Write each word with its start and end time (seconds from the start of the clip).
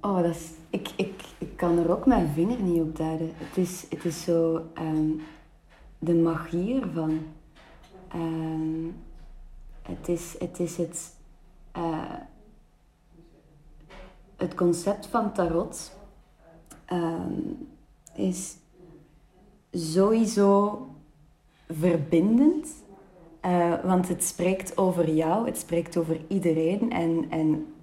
oh, 0.00 0.22
dat 0.22 0.34
is, 0.34 0.50
ik, 0.70 0.88
ik, 0.96 1.22
ik 1.38 1.56
kan 1.56 1.78
er 1.78 1.90
ook 1.90 2.06
mijn 2.06 2.28
vinger 2.34 2.62
niet 2.62 2.80
op 2.80 2.96
duiden. 2.96 3.30
Het 3.34 3.56
is, 3.56 3.86
het 3.90 4.04
is 4.04 4.22
zo 4.22 4.64
ehm, 4.74 5.10
de 5.98 6.14
magie 6.14 6.80
ervan. 6.80 7.18
Ehm, 8.08 8.88
het 9.82 10.08
is 10.08 10.36
het, 10.38 10.60
is 10.60 10.76
het, 10.76 11.14
eh, 11.72 12.14
het 14.36 14.54
concept 14.54 15.06
van 15.06 15.32
tarot 15.32 15.92
ehm, 16.84 17.32
is 18.14 18.56
sowieso 19.72 20.86
verbindend. 21.68 22.68
eh, 23.40 23.84
want 23.84 24.08
het 24.08 24.24
spreekt 24.24 24.78
over 24.78 25.10
jou, 25.14 25.46
het 25.46 25.58
spreekt 25.58 25.96
over 25.96 26.20
iedereen. 26.28 26.90
En, 26.92 27.26
en 27.30 27.74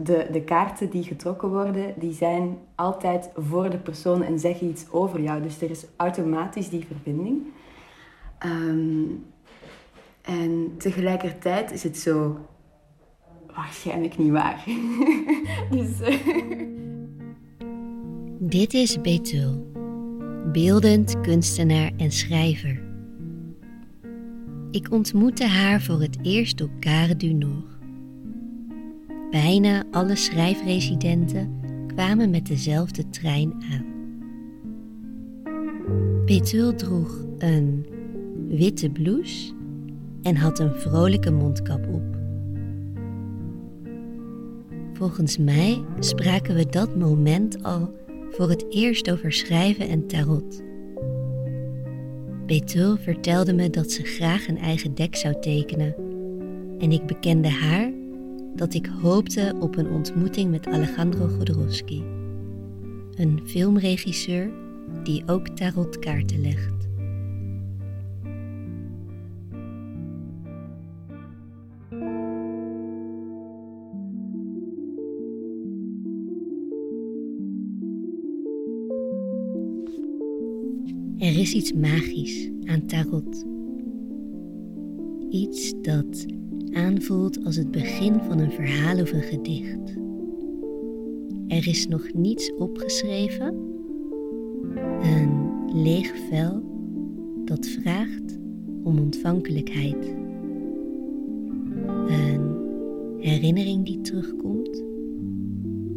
de, 0.00 0.26
de 0.32 0.40
kaarten 0.40 0.90
die 0.90 1.02
getrokken 1.02 1.48
worden, 1.48 1.94
die 1.96 2.12
zijn 2.12 2.58
altijd 2.74 3.30
voor 3.36 3.70
de 3.70 3.78
persoon 3.78 4.22
en 4.22 4.38
zeggen 4.38 4.68
iets 4.68 4.90
over 4.90 5.20
jou. 5.20 5.42
Dus 5.42 5.60
er 5.60 5.70
is 5.70 5.86
automatisch 5.96 6.68
die 6.68 6.86
verbinding. 6.86 7.42
Ehm, 8.38 9.04
en 10.22 10.74
tegelijkertijd 10.78 11.72
is 11.72 11.82
het 11.82 11.96
zo 11.96 12.38
waarschijnlijk 13.54 14.18
niet 14.18 14.30
waar. 14.30 14.64
dus, 15.70 16.00
eh, 16.00 16.14
Dit 18.38 18.74
is 18.74 19.00
Betul, 19.00 19.72
beeldend 20.52 21.20
kunstenaar 21.20 21.92
en 21.96 22.10
schrijver. 22.10 22.82
Ik 24.70 24.92
ontmoette 24.92 25.46
haar 25.46 25.80
voor 25.80 26.00
het 26.00 26.18
eerst 26.22 26.60
op 26.60 26.70
Gare 26.80 27.16
du 27.16 27.32
Nord. 27.32 27.77
Bijna 29.30 29.84
alle 29.90 30.16
schrijfresidenten 30.16 31.60
kwamen 31.86 32.30
met 32.30 32.46
dezelfde 32.46 33.08
trein 33.10 33.52
aan. 33.72 33.86
Betul 36.24 36.74
droeg 36.74 37.24
een 37.38 37.86
witte 38.48 38.90
blouse 38.90 39.52
en 40.22 40.36
had 40.36 40.58
een 40.58 40.74
vrolijke 40.74 41.30
mondkap 41.30 41.86
op. 41.86 42.16
Volgens 44.92 45.38
mij 45.38 45.84
spraken 45.98 46.54
we 46.54 46.66
dat 46.66 46.96
moment 46.96 47.62
al 47.62 47.94
voor 48.30 48.48
het 48.48 48.66
eerst 48.70 49.10
over 49.10 49.32
schrijven 49.32 49.88
en 49.88 50.06
tarot. 50.06 50.62
Betul 52.46 52.96
vertelde 52.96 53.52
me 53.52 53.70
dat 53.70 53.90
ze 53.90 54.02
graag 54.02 54.48
een 54.48 54.58
eigen 54.58 54.94
dek 54.94 55.16
zou 55.16 55.40
tekenen 55.40 55.94
en 56.78 56.92
ik 56.92 57.06
bekende 57.06 57.48
haar 57.48 57.97
dat 58.58 58.74
ik 58.74 58.86
hoopte 58.86 59.54
op 59.60 59.76
een 59.76 59.90
ontmoeting 59.90 60.50
met 60.50 60.66
Alejandro 60.66 61.28
Jodorowsky, 61.28 62.02
een 63.14 63.40
filmregisseur 63.44 64.50
die 65.02 65.22
ook 65.26 65.48
tarotkaarten 65.48 66.40
legt. 66.40 66.76
Er 81.18 81.38
is 81.38 81.52
iets 81.52 81.72
magisch 81.72 82.50
aan 82.64 82.86
tarot. 82.86 83.44
Iets 85.30 85.74
dat 85.82 86.26
aanvoelt 86.72 87.44
als 87.44 87.56
het 87.56 87.70
begin 87.70 88.20
van 88.20 88.38
een 88.38 88.52
verhaal 88.52 89.00
of 89.00 89.12
een 89.12 89.22
gedicht. 89.22 89.96
Er 91.48 91.68
is 91.68 91.88
nog 91.88 92.12
niets 92.12 92.54
opgeschreven, 92.54 93.54
een 95.00 95.50
leeg 95.72 96.12
vel 96.28 96.62
dat 97.44 97.66
vraagt 97.66 98.38
om 98.82 98.98
ontvankelijkheid. 98.98 100.14
Een 102.08 102.56
herinnering 103.18 103.84
die 103.84 104.00
terugkomt 104.00 104.82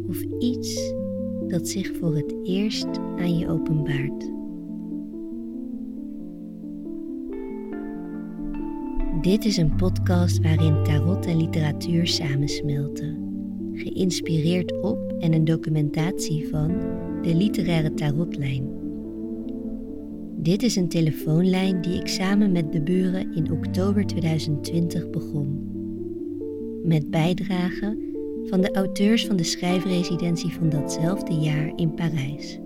of 0.08 0.22
iets 0.38 0.94
dat 1.48 1.68
zich 1.68 1.96
voor 1.96 2.14
het 2.16 2.34
eerst 2.42 2.98
aan 2.98 3.38
je 3.38 3.48
openbaart. 3.48 4.41
Dit 9.22 9.44
is 9.44 9.56
een 9.56 9.76
podcast 9.76 10.40
waarin 10.40 10.84
tarot 10.84 11.26
en 11.26 11.36
literatuur 11.36 12.06
samensmelten. 12.06 13.34
Geïnspireerd 13.74 14.80
op 14.80 15.12
en 15.18 15.32
een 15.32 15.44
documentatie 15.44 16.48
van 16.48 16.68
de 17.22 17.34
literaire 17.34 17.94
tarotlijn. 17.94 18.70
Dit 20.36 20.62
is 20.62 20.76
een 20.76 20.88
telefoonlijn 20.88 21.80
die 21.80 22.00
ik 22.00 22.08
samen 22.08 22.52
met 22.52 22.72
de 22.72 22.82
buren 22.82 23.34
in 23.34 23.52
oktober 23.52 24.06
2020 24.06 25.10
begon. 25.10 25.70
Met 26.84 27.10
bijdragen 27.10 27.98
van 28.44 28.60
de 28.60 28.74
auteurs 28.74 29.26
van 29.26 29.36
de 29.36 29.44
schrijfresidentie 29.44 30.50
van 30.50 30.68
datzelfde 30.68 31.34
jaar 31.34 31.72
in 31.76 31.94
Parijs. 31.94 32.61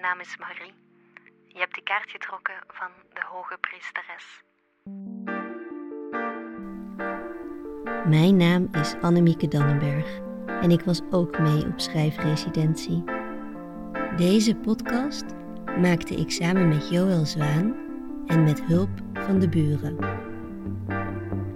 Mijn 0.00 0.10
naam 0.10 0.20
is 0.20 0.36
Marie. 0.36 0.74
Je 1.46 1.58
hebt 1.58 1.74
de 1.74 1.82
kaart 1.82 2.10
getrokken 2.10 2.54
van 2.66 2.88
de 3.12 3.20
hoge 3.30 3.58
priesteres. 3.60 4.42
Mijn 8.08 8.36
naam 8.36 8.68
is 8.72 8.94
Annemieke 9.00 9.48
Dannenberg 9.48 10.18
en 10.62 10.70
ik 10.70 10.80
was 10.80 11.00
ook 11.10 11.38
mee 11.38 11.66
op 11.66 11.80
schrijfresidentie. 11.80 13.04
Deze 14.16 14.56
podcast 14.56 15.24
maakte 15.80 16.14
ik 16.14 16.30
samen 16.30 16.68
met 16.68 16.88
Joël 16.88 17.24
Zwaan 17.26 17.76
en 18.26 18.44
met 18.44 18.62
hulp 18.62 18.90
van 19.12 19.38
de 19.38 19.48
buren. 19.48 19.96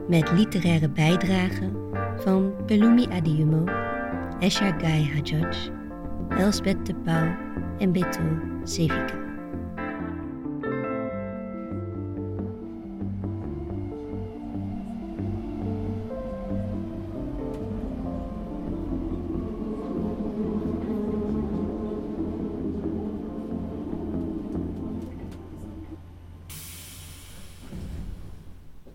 Met 0.09 0.31
literaire 0.31 0.89
bijdragen 0.89 1.91
van 2.17 2.65
Pelumi 2.67 3.07
Adiumo, 3.07 3.65
Esha 4.39 4.79
Gai 4.79 5.13
Hajjaj, 5.13 5.71
Elsbeth 6.29 6.87
de 6.87 6.95
Pauw 6.95 7.51
en 7.83 7.93
Betul 7.93 8.39
Sevika. 8.65 9.21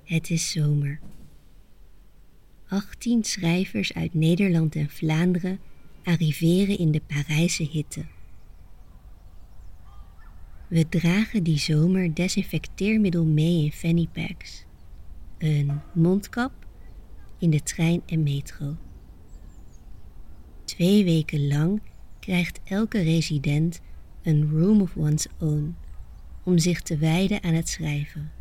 Het 0.04 0.30
is 0.30 0.52
zomer. 0.52 1.00
18 2.68 3.24
schrijvers 3.24 3.94
uit 3.94 4.14
Nederland 4.14 4.76
en 4.76 4.90
Vlaanderen 4.90 5.60
arriveren 6.04 6.78
in 6.78 6.92
de 6.92 7.02
Parijse 7.08 7.64
hitte. 7.64 8.06
We 10.68 10.90
dragen 10.90 11.44
die 11.44 11.58
zomer 11.58 12.14
desinfecteermiddel 12.14 13.26
mee 13.26 13.64
in 13.64 13.72
fanny 13.72 14.08
packs, 14.12 14.66
een 15.38 15.82
mondkap 15.94 16.52
in 17.40 17.50
de 17.50 17.64
trein 17.64 18.02
en 18.06 18.24
metro. 18.24 18.76
Twee 20.66 21.04
weken 21.04 21.48
lang 21.48 21.82
krijgt 22.20 22.60
elke 22.64 23.02
resident 23.02 23.82
een 24.22 24.50
room 24.50 24.82
of 24.82 24.98
one's 24.98 25.28
own 25.40 25.76
om 26.44 26.58
zich 26.58 26.82
te 26.82 26.98
wijden 26.98 27.44
aan 27.44 27.54
het 27.54 27.70
schrijven. 27.70 28.32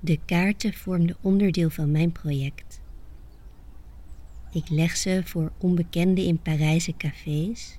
De 0.00 0.18
kaarten 0.24 0.74
vormden 0.74 1.16
onderdeel 1.20 1.70
van 1.70 1.90
mijn 1.90 2.12
project. 2.12 2.80
Ik 4.52 4.68
leg 4.68 4.96
ze 4.96 5.22
voor 5.24 5.52
onbekenden 5.58 6.24
in 6.24 6.38
Parijse 6.38 6.96
cafés, 6.96 7.78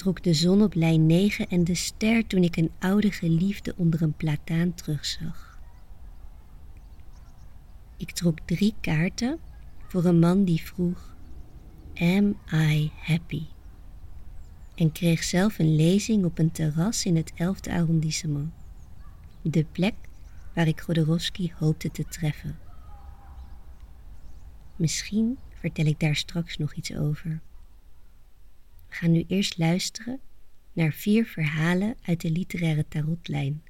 trok 0.00 0.22
de 0.22 0.34
zon 0.34 0.62
op 0.62 0.74
lijn 0.74 1.06
9 1.06 1.48
en 1.48 1.64
de 1.64 1.74
ster 1.74 2.26
toen 2.26 2.42
ik 2.42 2.56
een 2.56 2.70
oude 2.78 3.12
geliefde 3.12 3.74
onder 3.76 4.02
een 4.02 4.12
plataan 4.12 4.74
terugzag. 4.74 5.58
Ik 7.96 8.10
trok 8.10 8.38
drie 8.44 8.74
kaarten 8.80 9.38
voor 9.86 10.04
een 10.04 10.18
man 10.18 10.44
die 10.44 10.60
vroeg: 10.62 11.16
Am 11.94 12.36
I 12.52 12.90
happy? 12.96 13.42
En 14.74 14.92
kreeg 14.92 15.22
zelf 15.22 15.58
een 15.58 15.76
lezing 15.76 16.24
op 16.24 16.38
een 16.38 16.52
terras 16.52 17.04
in 17.04 17.16
het 17.16 17.32
11e 17.32 17.72
arrondissement. 17.72 18.52
De 19.42 19.64
plek 19.72 19.94
waar 20.54 20.66
ik 20.66 20.80
Godorowski 20.80 21.52
hoopte 21.58 21.90
te 21.90 22.04
treffen. 22.04 22.58
Misschien 24.76 25.38
vertel 25.54 25.84
ik 25.84 26.00
daar 26.00 26.16
straks 26.16 26.56
nog 26.56 26.74
iets 26.74 26.96
over. 26.96 27.40
We 28.90 28.96
gaan 28.96 29.10
nu 29.10 29.24
eerst 29.28 29.58
luisteren 29.58 30.20
naar 30.72 30.92
vier 30.92 31.26
verhalen 31.26 31.96
uit 32.02 32.20
de 32.20 32.30
literaire 32.30 32.88
tarotlijn. 32.88 33.64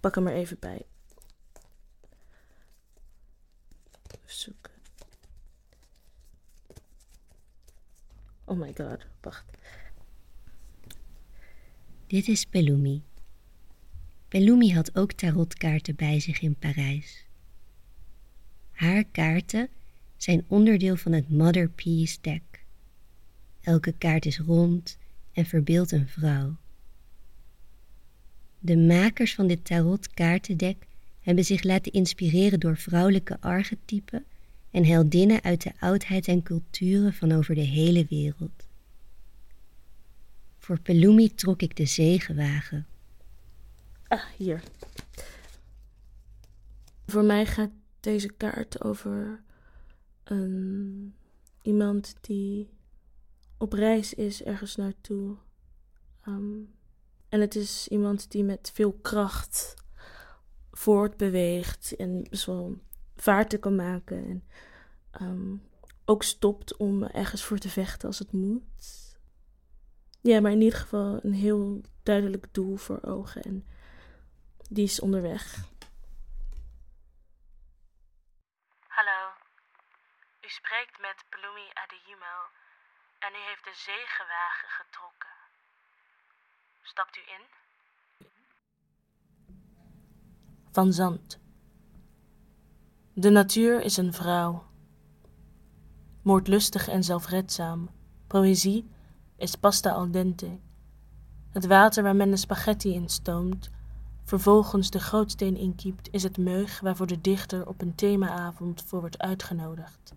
Pak 0.00 0.14
hem 0.14 0.26
er 0.26 0.34
even 0.34 0.58
bij. 0.58 0.86
Zoeken. 4.24 4.72
Oh 8.44 8.58
my 8.58 8.72
god, 8.76 9.06
wacht. 9.20 9.44
Dit 12.06 12.28
is 12.28 12.44
Pelumi. 12.44 13.02
Pelumi 14.28 14.74
had 14.74 14.96
ook 14.96 15.12
tarotkaarten 15.12 15.96
bij 15.96 16.20
zich 16.20 16.40
in 16.40 16.56
Parijs. 16.56 17.26
Haar 18.70 19.04
kaarten 19.04 19.68
zijn 20.16 20.44
onderdeel 20.48 20.96
van 20.96 21.12
het 21.12 21.30
Mother 21.30 21.68
Peace 21.68 22.18
deck. 22.20 22.64
Elke 23.60 23.92
kaart 23.92 24.26
is 24.26 24.38
rond 24.38 24.98
en 25.32 25.46
verbeeldt 25.46 25.92
een 25.92 26.08
vrouw. 26.08 26.56
De 28.58 28.76
makers 28.76 29.34
van 29.34 29.46
dit 29.46 29.64
tarotkaartendek 29.64 30.86
hebben 31.20 31.44
zich 31.44 31.62
laten 31.62 31.92
inspireren 31.92 32.60
door 32.60 32.76
vrouwelijke 32.76 33.40
archetypen 33.40 34.24
en 34.70 34.84
heldinnen 34.84 35.42
uit 35.42 35.62
de 35.62 35.72
oudheid 35.78 36.28
en 36.28 36.42
culturen 36.42 37.12
van 37.12 37.32
over 37.32 37.54
de 37.54 37.60
hele 37.60 38.06
wereld. 38.08 38.66
Voor 40.58 40.80
Pelumi 40.80 41.34
trok 41.34 41.62
ik 41.62 41.76
de 41.76 41.86
zegenwagen. 41.86 42.86
Ah, 44.08 44.24
hier. 44.36 44.62
Voor 47.06 47.24
mij 47.24 47.46
gaat 47.46 47.70
deze 48.00 48.32
kaart 48.36 48.84
over 48.84 49.40
een, 50.30 51.14
iemand 51.62 52.16
die 52.20 52.70
op 53.58 53.72
reis 53.72 54.14
is 54.14 54.42
ergens 54.42 54.76
naartoe. 54.76 55.36
Ehm, 56.20 56.60
en 57.28 57.40
het 57.40 57.54
is 57.54 57.88
iemand 57.88 58.30
die 58.30 58.44
met 58.44 58.70
veel 58.74 58.92
kracht 58.92 59.74
voortbeweegt 60.70 61.96
en 61.96 62.26
best 62.30 62.48
vaarten 63.16 63.60
kan 63.60 63.74
maken. 63.74 64.24
En 64.24 64.44
ehm, 65.10 65.56
ook 66.04 66.22
stopt 66.22 66.76
om 66.76 67.02
ergens 67.02 67.44
voor 67.44 67.58
te 67.58 67.68
vechten 67.68 68.08
als 68.08 68.18
het 68.18 68.32
moet. 68.32 69.16
Ja, 70.20 70.40
maar 70.40 70.52
in 70.52 70.60
ieder 70.60 70.78
geval 70.78 71.18
een 71.22 71.32
heel 71.32 71.80
duidelijk 72.02 72.46
doel 72.50 72.76
voor 72.76 73.02
ogen. 73.02 73.42
En 73.42 73.66
die 74.68 74.84
is 74.84 75.00
onderweg. 75.00 75.68
Hallo, 78.86 79.32
u 80.46 80.48
spreekt 80.48 81.00
met 81.00 81.24
Pelumi 81.30 81.68
Adeyumo 81.82 82.36
en 83.18 83.32
u 83.38 83.40
heeft 83.48 83.64
de 83.64 83.76
zegenwagen 83.88 84.68
getrokken. 84.78 85.34
Stapt 86.82 87.16
u 87.16 87.20
in? 87.36 87.44
Van 90.72 90.92
Zand. 90.92 91.40
De 93.12 93.30
natuur 93.30 93.80
is 93.80 93.96
een 93.96 94.12
vrouw. 94.12 94.66
Moordlustig 96.22 96.88
en 96.88 97.02
zelfredzaam. 97.02 97.90
Poëzie 98.26 98.90
is 99.36 99.54
pasta 99.54 99.90
al 99.90 100.10
dente. 100.10 100.60
Het 101.52 101.66
water 101.66 102.02
waar 102.02 102.16
men 102.16 102.30
de 102.30 102.36
spaghetti 102.36 102.94
in 102.94 103.08
stoomt, 103.08 103.70
vervolgens 104.24 104.90
de 104.90 105.00
gootsteen 105.00 105.56
inkiept, 105.56 106.08
is 106.12 106.22
het 106.22 106.38
meug 106.38 106.80
waarvoor 106.80 107.06
de 107.06 107.20
dichter 107.20 107.68
op 107.68 107.80
een 107.80 107.94
themaavond 107.94 108.84
voor 108.86 109.00
wordt 109.00 109.18
uitgenodigd. 109.18 110.14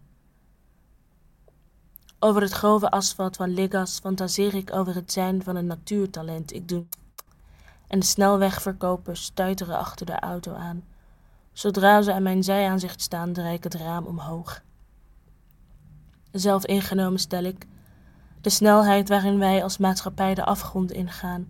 Over 2.22 2.42
het 2.42 2.52
grove 2.52 2.90
asfalt 2.90 3.36
van 3.36 3.54
Legas 3.54 4.00
fantaseer 4.00 4.56
ik 4.56 4.74
over 4.74 4.96
het 4.96 5.12
zijn 5.12 5.44
van 5.44 5.56
een 5.56 5.66
natuurtalent. 5.66 6.54
Ik 6.54 6.68
doe. 6.68 6.86
En 7.88 8.00
de 8.00 8.06
snelwegverkopers 8.06 9.24
stuiteren 9.24 9.78
achter 9.78 10.06
de 10.06 10.20
auto 10.20 10.54
aan. 10.54 10.84
Zodra 11.54 12.02
ze 12.02 12.14
aan 12.14 12.24
mijn 12.24 12.44
zijaanzicht 12.44 13.02
staan, 13.02 13.34
draai 13.34 13.54
ik 13.54 13.64
het 13.64 13.74
raam 13.74 14.06
omhoog. 14.06 14.62
Zelf 16.32 16.66
ingenomen 16.66 17.20
stel 17.20 17.44
ik, 17.44 17.68
de 18.42 18.50
snelheid 18.50 19.10
waarin 19.10 19.40
wij 19.40 19.64
als 19.64 19.78
maatschappij 19.78 20.36
de 20.36 20.46
afgrond 20.46 20.92
ingaan, 20.92 21.48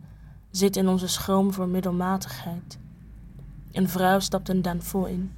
zit 0.51 0.75
in 0.75 0.87
onze 0.87 1.07
schroom 1.07 1.53
voor 1.53 1.67
middelmatigheid. 1.67 2.77
Een 3.71 3.89
vrouw 3.89 4.19
stapt 4.19 4.49
een 4.49 4.61
danfo 4.61 5.03
in, 5.03 5.35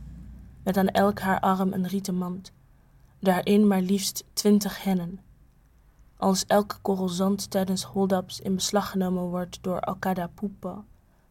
met 0.63 0.78
aan 0.78 0.88
elk 0.88 1.19
haar 1.19 1.39
arm 1.39 1.74
een 1.74 1.88
rieten 1.88 2.16
mand, 2.16 2.51
daarin 3.21 3.68
maar 3.68 3.81
liefst 3.81 4.23
twintig 4.33 4.83
hennen. 4.83 5.19
Als 6.18 6.45
elke 6.45 6.75
korrel 6.81 7.09
zand 7.09 7.51
tijdens 7.51 7.83
hold-ups 7.83 8.39
in 8.39 8.56
beslag 8.56 8.89
genomen 8.89 9.23
wordt 9.23 9.63
door 9.63 9.79
Alcada 9.79 10.27
Pupa, 10.27 10.83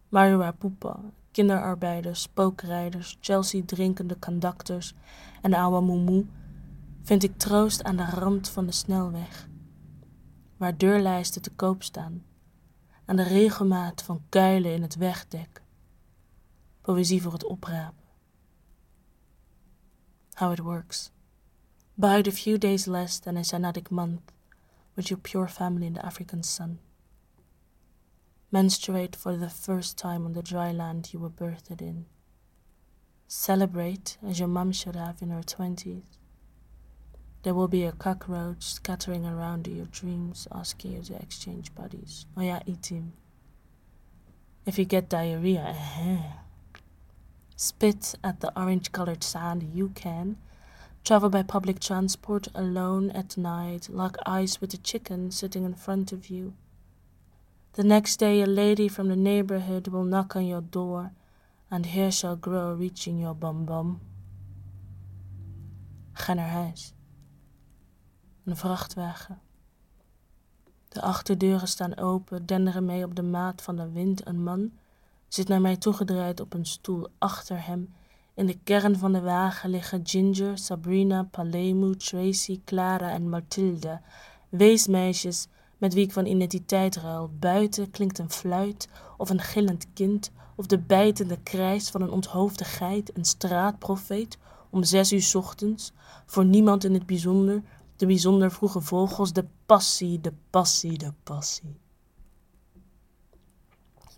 Marua 0.08 0.52
Pupa, 0.52 1.00
kinderarbeiders, 1.30 2.22
spookrijders, 2.22 3.16
Chelsea-drinkende 3.20 4.18
conductors 4.18 4.94
en 5.42 5.54
oude 5.54 6.24
vind 7.02 7.22
ik 7.22 7.38
troost 7.38 7.82
aan 7.82 7.96
de 7.96 8.04
rand 8.04 8.48
van 8.48 8.66
de 8.66 8.72
snelweg 8.72 9.48
waar 10.56 10.76
deurlijsten 10.76 11.42
te 11.42 11.50
koop 11.50 11.82
staan, 11.82 12.24
aan 13.04 13.16
de 13.16 13.22
regelmaat 13.22 14.02
van 14.02 14.22
kuilen 14.28 14.74
in 14.74 14.82
het 14.82 14.96
wegdek, 14.96 15.62
poëzie 16.80 17.22
voor 17.22 17.32
het 17.32 17.44
oprapen. 17.44 18.04
How 20.32 20.52
it 20.52 20.58
works. 20.58 21.10
Bide 22.00 22.26
a 22.26 22.32
few 22.32 22.56
days 22.56 22.88
less 22.88 23.18
than 23.18 23.36
a 23.36 23.44
Sanadic 23.44 23.90
month 23.90 24.32
with 24.96 25.10
your 25.10 25.18
pure 25.18 25.48
family 25.48 25.86
in 25.86 25.92
the 25.92 26.06
African 26.06 26.42
sun. 26.42 26.78
Menstruate 28.50 29.14
for 29.14 29.36
the 29.36 29.50
first 29.50 29.98
time 29.98 30.24
on 30.24 30.32
the 30.32 30.42
dry 30.42 30.72
land 30.72 31.10
you 31.12 31.18
were 31.18 31.28
birthed 31.28 31.82
in. 31.82 32.06
Celebrate 33.28 34.16
as 34.26 34.38
your 34.38 34.48
mum 34.48 34.72
should 34.72 34.96
have 34.96 35.20
in 35.20 35.28
her 35.28 35.42
twenties 35.42 36.02
there 37.42 37.54
will 37.54 37.68
be 37.68 37.84
a 37.84 37.92
cockroach 37.92 38.62
scattering 38.62 39.24
around 39.24 39.66
your 39.66 39.86
dreams, 39.86 40.46
asking 40.52 40.92
you 40.92 41.02
to 41.02 41.16
exchange 41.16 41.74
bodies. 41.74 42.26
Oh 42.36 42.42
yeah, 42.42 42.60
eat 42.66 42.86
him. 42.86 43.14
If 44.66 44.78
you 44.78 44.84
get 44.84 45.08
diarrhea, 45.08 45.60
uh-huh. 45.60 46.18
spit 47.56 48.14
at 48.22 48.40
the 48.40 48.52
orange 48.60 48.92
colored 48.92 49.24
sand, 49.24 49.70
you 49.74 49.88
can. 49.94 50.36
Travel 51.02 51.30
by 51.30 51.42
public 51.42 51.80
transport 51.80 52.48
alone 52.54 53.10
at 53.10 53.36
night, 53.36 53.88
lock 53.88 54.16
eyes 54.26 54.60
with 54.60 54.74
a 54.74 54.78
chicken 54.82 55.30
sitting 55.30 55.64
in 55.64 55.74
front 55.74 56.12
of 56.12 56.26
you. 56.26 56.52
The 57.72 57.84
next 57.84 58.18
day, 58.18 58.42
a 58.42 58.46
lady 58.46 58.88
from 58.88 59.08
the 59.08 59.16
neighborhood 59.16 59.88
will 59.88 60.04
knock 60.04 60.36
on 60.36 60.46
your 60.46 60.62
door, 60.62 61.12
and 61.70 61.86
hair 61.86 62.10
shall 62.10 62.36
grow 62.36 62.74
reaching 62.74 63.20
your 63.20 63.34
bum 63.34 63.64
bum. 63.64 64.00
Ga 66.12 66.34
naar 66.34 66.50
huis. 66.50 66.92
een 68.44 68.56
vrachtwagen. 68.56 69.40
De 70.88 71.00
achterdeuren 71.00 71.68
staan 71.68 71.96
open, 71.96 72.46
denderen 72.46 72.84
mee 72.84 73.04
op 73.04 73.14
de 73.14 73.22
maat 73.22 73.62
van 73.62 73.76
de 73.76 73.90
wind. 73.90 74.26
Een 74.26 74.42
man 74.42 74.72
zit 75.28 75.48
naar 75.48 75.60
mij 75.60 75.76
toegedraaid 75.76 76.40
op 76.40 76.54
een 76.54 76.66
stoel 76.66 77.08
achter 77.18 77.66
hem. 77.66 77.94
In 78.40 78.46
de 78.46 78.58
kern 78.64 78.98
van 78.98 79.12
de 79.12 79.20
wagen 79.20 79.70
liggen 79.70 80.00
Ginger, 80.04 80.58
Sabrina, 80.58 81.22
Palemu, 81.22 81.96
Tracy, 81.96 82.60
Clara 82.64 83.10
en 83.10 83.28
Mathilde, 83.28 84.00
weesmeisjes 84.48 85.46
met 85.78 85.94
wie 85.94 86.04
ik 86.04 86.12
van 86.12 86.26
identiteit 86.26 86.96
ruil. 86.96 87.30
Buiten 87.38 87.90
klinkt 87.90 88.18
een 88.18 88.30
fluit 88.30 88.88
of 89.16 89.30
een 89.30 89.40
gillend 89.40 89.86
kind 89.92 90.30
of 90.56 90.66
de 90.66 90.78
bijtende 90.78 91.38
krijs 91.42 91.90
van 91.90 92.02
een 92.02 92.10
onthoofde 92.10 92.64
geit, 92.64 93.16
een 93.16 93.24
straatprofeet, 93.24 94.38
om 94.70 94.84
zes 94.84 95.12
uur 95.12 95.30
ochtends, 95.36 95.92
voor 96.26 96.44
niemand 96.44 96.84
in 96.84 96.94
het 96.94 97.06
bijzonder, 97.06 97.62
de 97.96 98.06
bijzonder 98.06 98.50
vroege 98.50 98.80
vogels, 98.80 99.32
de 99.32 99.46
passie, 99.66 100.20
de 100.20 100.32
passie, 100.50 100.98
de 100.98 101.12
passie. 101.22 101.80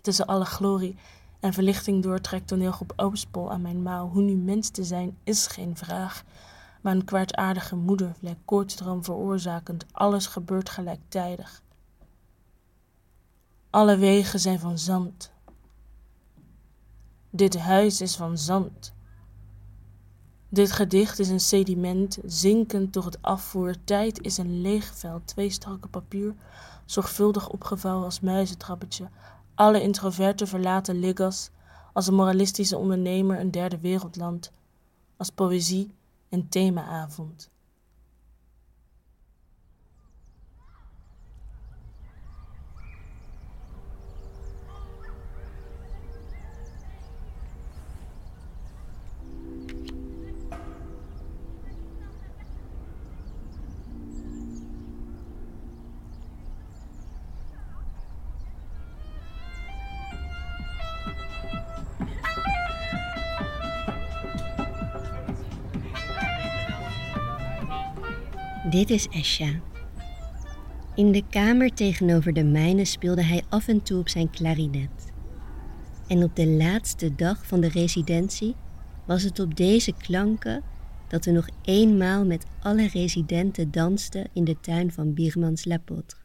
Tussen 0.01 0.25
alle 0.25 0.45
glorie 0.45 0.95
en 1.43 1.53
verlichting 1.53 2.03
doortrekt 2.03 2.47
toneelgroep 2.47 2.93
Oostpol 2.95 3.51
aan 3.51 3.61
mijn 3.61 3.81
mouw. 3.81 4.09
Hoe 4.09 4.21
nu 4.21 4.35
mens 4.35 4.69
te 4.69 4.83
zijn 4.83 5.17
is 5.23 5.47
geen 5.47 5.77
vraag, 5.77 6.23
maar 6.81 6.95
een 6.95 7.05
kwaadaardige 7.05 7.75
moedervlek, 7.75 8.37
koortsdroom 8.45 9.03
veroorzakend, 9.03 9.85
alles 9.91 10.27
gebeurt 10.27 10.69
gelijktijdig. 10.69 11.61
Alle 13.69 13.97
wegen 13.97 14.39
zijn 14.39 14.59
van 14.59 14.77
zand. 14.77 15.31
Dit 17.29 17.57
huis 17.57 18.01
is 18.01 18.15
van 18.15 18.37
zand. 18.37 18.93
Dit 20.49 20.71
gedicht 20.71 21.19
is 21.19 21.29
een 21.29 21.39
sediment, 21.39 22.17
zinkend 22.25 22.93
door 22.93 23.05
het 23.05 23.21
afvoer. 23.21 23.75
Tijd 23.83 24.21
is 24.21 24.37
een 24.37 24.61
leeg 24.61 24.95
vel, 24.95 25.21
twee 25.25 25.49
strakke 25.49 25.87
papier, 25.87 26.33
zorgvuldig 26.85 27.49
opgevouwen 27.49 28.05
als 28.05 28.19
muizentrappetje. 28.19 29.09
Alle 29.55 29.81
introverten 29.81 30.47
verlaten 30.47 30.99
Lagos 30.99 31.49
als 31.93 32.07
een 32.07 32.13
moralistische 32.13 32.77
ondernemer 32.77 33.39
een 33.39 33.51
derde 33.51 33.79
wereldland, 33.79 34.51
als 35.17 35.29
poëzie 35.29 35.95
een 36.29 36.49
themaavond. 36.49 37.52
Dit 68.73 68.89
is 68.89 69.07
Esha. 69.07 69.61
In 70.95 71.11
de 71.11 71.23
kamer 71.29 71.73
tegenover 71.73 72.33
de 72.33 72.43
mijne 72.43 72.85
speelde 72.85 73.23
hij 73.23 73.43
af 73.49 73.67
en 73.67 73.81
toe 73.81 73.99
op 73.99 74.09
zijn 74.09 74.29
klarinet. 74.29 75.11
En 76.07 76.23
op 76.23 76.35
de 76.35 76.47
laatste 76.47 77.15
dag 77.15 77.47
van 77.47 77.61
de 77.61 77.67
residentie 77.67 78.55
was 79.05 79.23
het 79.23 79.39
op 79.39 79.55
deze 79.55 79.93
klanken 79.97 80.63
dat 81.07 81.25
we 81.25 81.31
nog 81.31 81.47
eenmaal 81.61 82.25
met 82.25 82.45
alle 82.59 82.87
residenten 82.87 83.71
dansten 83.71 84.29
in 84.33 84.43
de 84.43 84.59
tuin 84.59 84.91
van 84.91 85.13
Birmans 85.13 85.65
Lapotre. 85.65 86.19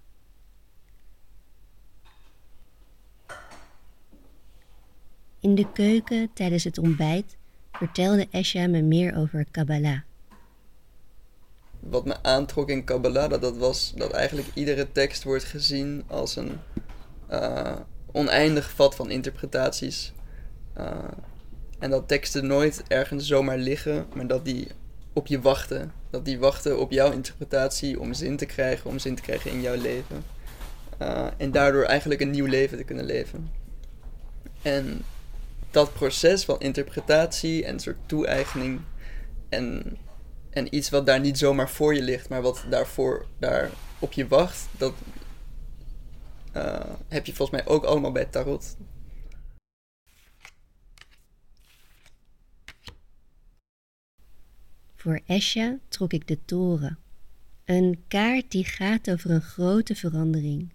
In 5.41 5.55
de 5.55 5.73
keuken 5.73 6.31
tijdens 6.33 6.65
het 6.65 6.79
ontbijt 6.79 7.37
vertelde 7.73 8.27
Esha 8.31 8.67
me 8.67 8.83
meer 8.83 9.17
over 9.17 9.47
Kabbalah 9.51 10.08
wat 11.91 12.05
me 12.05 12.23
aantrok 12.23 12.69
in 12.69 12.85
Kabbalah, 12.85 13.41
dat, 13.41 13.57
was 13.57 13.93
dat 13.97 14.13
eigenlijk 14.13 14.49
iedere 14.55 14.93
tekst 14.93 15.25
wordt 15.25 15.45
gezien 15.45 16.05
als 16.07 16.37
een 16.37 16.59
uh, 17.31 17.77
oneindig 18.13 18.71
vat 18.71 18.95
van 18.95 19.11
interpretaties. 19.11 20.13
Uh, 20.79 20.93
en 21.79 21.91
dat 21.91 22.09
teksten 22.09 22.47
nooit 22.47 22.83
ergens 22.89 23.27
zomaar 23.27 23.59
liggen, 23.59 24.07
maar 24.15 24.27
dat 24.27 24.45
die 24.45 24.69
op 25.13 25.27
je 25.27 25.41
wachten. 25.41 25.93
Dat 26.11 26.25
die 26.25 26.39
wachten 26.39 26.79
op 26.79 26.91
jouw 26.91 27.13
interpretatie 27.13 28.01
om 28.01 28.13
zin 28.15 28.37
te 28.37 28.47
krijgen, 28.47 28.91
om 28.91 28.99
zin 28.99 29.15
te 29.15 29.23
krijgen 29.23 29.51
in 29.51 29.61
jouw 29.61 29.77
leven. 29.77 30.25
Uh, 31.03 31.27
en 31.37 31.51
daardoor 31.51 31.85
eigenlijk 31.85 32.21
een 32.21 32.31
nieuw 32.31 32.47
leven 32.47 32.79
te 32.79 32.85
kunnen 32.85 33.05
leven. 33.05 33.51
En 34.63 35.03
dat 35.71 35.93
proces 35.93 36.45
van 36.45 36.61
interpretatie 36.61 37.65
en 37.65 37.81
soort 37.81 37.97
toe-eigening 38.07 38.81
en 39.49 39.97
en 40.59 40.75
iets 40.75 40.89
wat 40.89 41.07
daar 41.07 41.21
niet 41.21 41.39
zomaar 41.39 41.71
voor 41.71 41.95
je 41.95 42.03
ligt, 42.03 42.29
maar 42.29 42.43
wat 42.43 42.65
daarvoor 42.71 43.27
daar 43.39 43.71
op 43.99 44.13
je 44.13 44.29
wacht, 44.29 44.69
dat 44.79 44.95
uh, 46.57 46.95
heb 47.09 47.27
je 47.27 47.35
volgens 47.35 47.63
mij 47.63 47.75
ook 47.75 47.85
allemaal 47.85 48.13
bij 48.13 48.25
tarot. 48.25 48.77
Voor 54.95 55.21
Esha 55.27 55.79
trok 55.89 56.13
ik 56.13 56.29
de 56.29 56.39
toren. 56.45 56.99
Een 57.65 58.05
kaart 58.09 58.51
die 58.51 58.65
gaat 58.65 59.11
over 59.11 59.31
een 59.31 59.41
grote 59.43 59.95
verandering. 59.95 60.73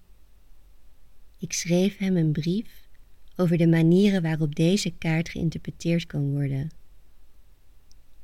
Ik 1.38 1.54
schreef 1.54 1.98
hem 1.98 2.18
een 2.18 2.32
brief 2.32 2.88
over 3.36 3.58
de 3.58 3.68
manieren 3.68 4.22
waarop 4.22 4.56
deze 4.56 4.92
kaart 4.98 5.30
geïnterpreteerd 5.30 6.06
kan 6.06 6.32
worden. 6.32 6.72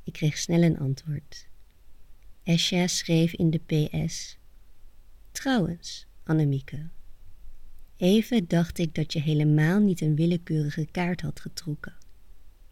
Ik 0.04 0.12
kreeg 0.12 0.38
snel 0.38 0.62
een 0.62 0.78
antwoord. 0.78 1.49
Esha 2.44 2.86
schreef 2.86 3.32
in 3.32 3.50
de 3.50 3.58
PS. 3.58 4.38
Trouwens, 5.32 6.06
Annemieke. 6.24 6.88
Even 7.96 8.48
dacht 8.48 8.78
ik 8.78 8.94
dat 8.94 9.12
je 9.12 9.20
helemaal 9.20 9.78
niet 9.78 10.00
een 10.00 10.16
willekeurige 10.16 10.86
kaart 10.90 11.20
had 11.20 11.40
getrokken, 11.40 11.96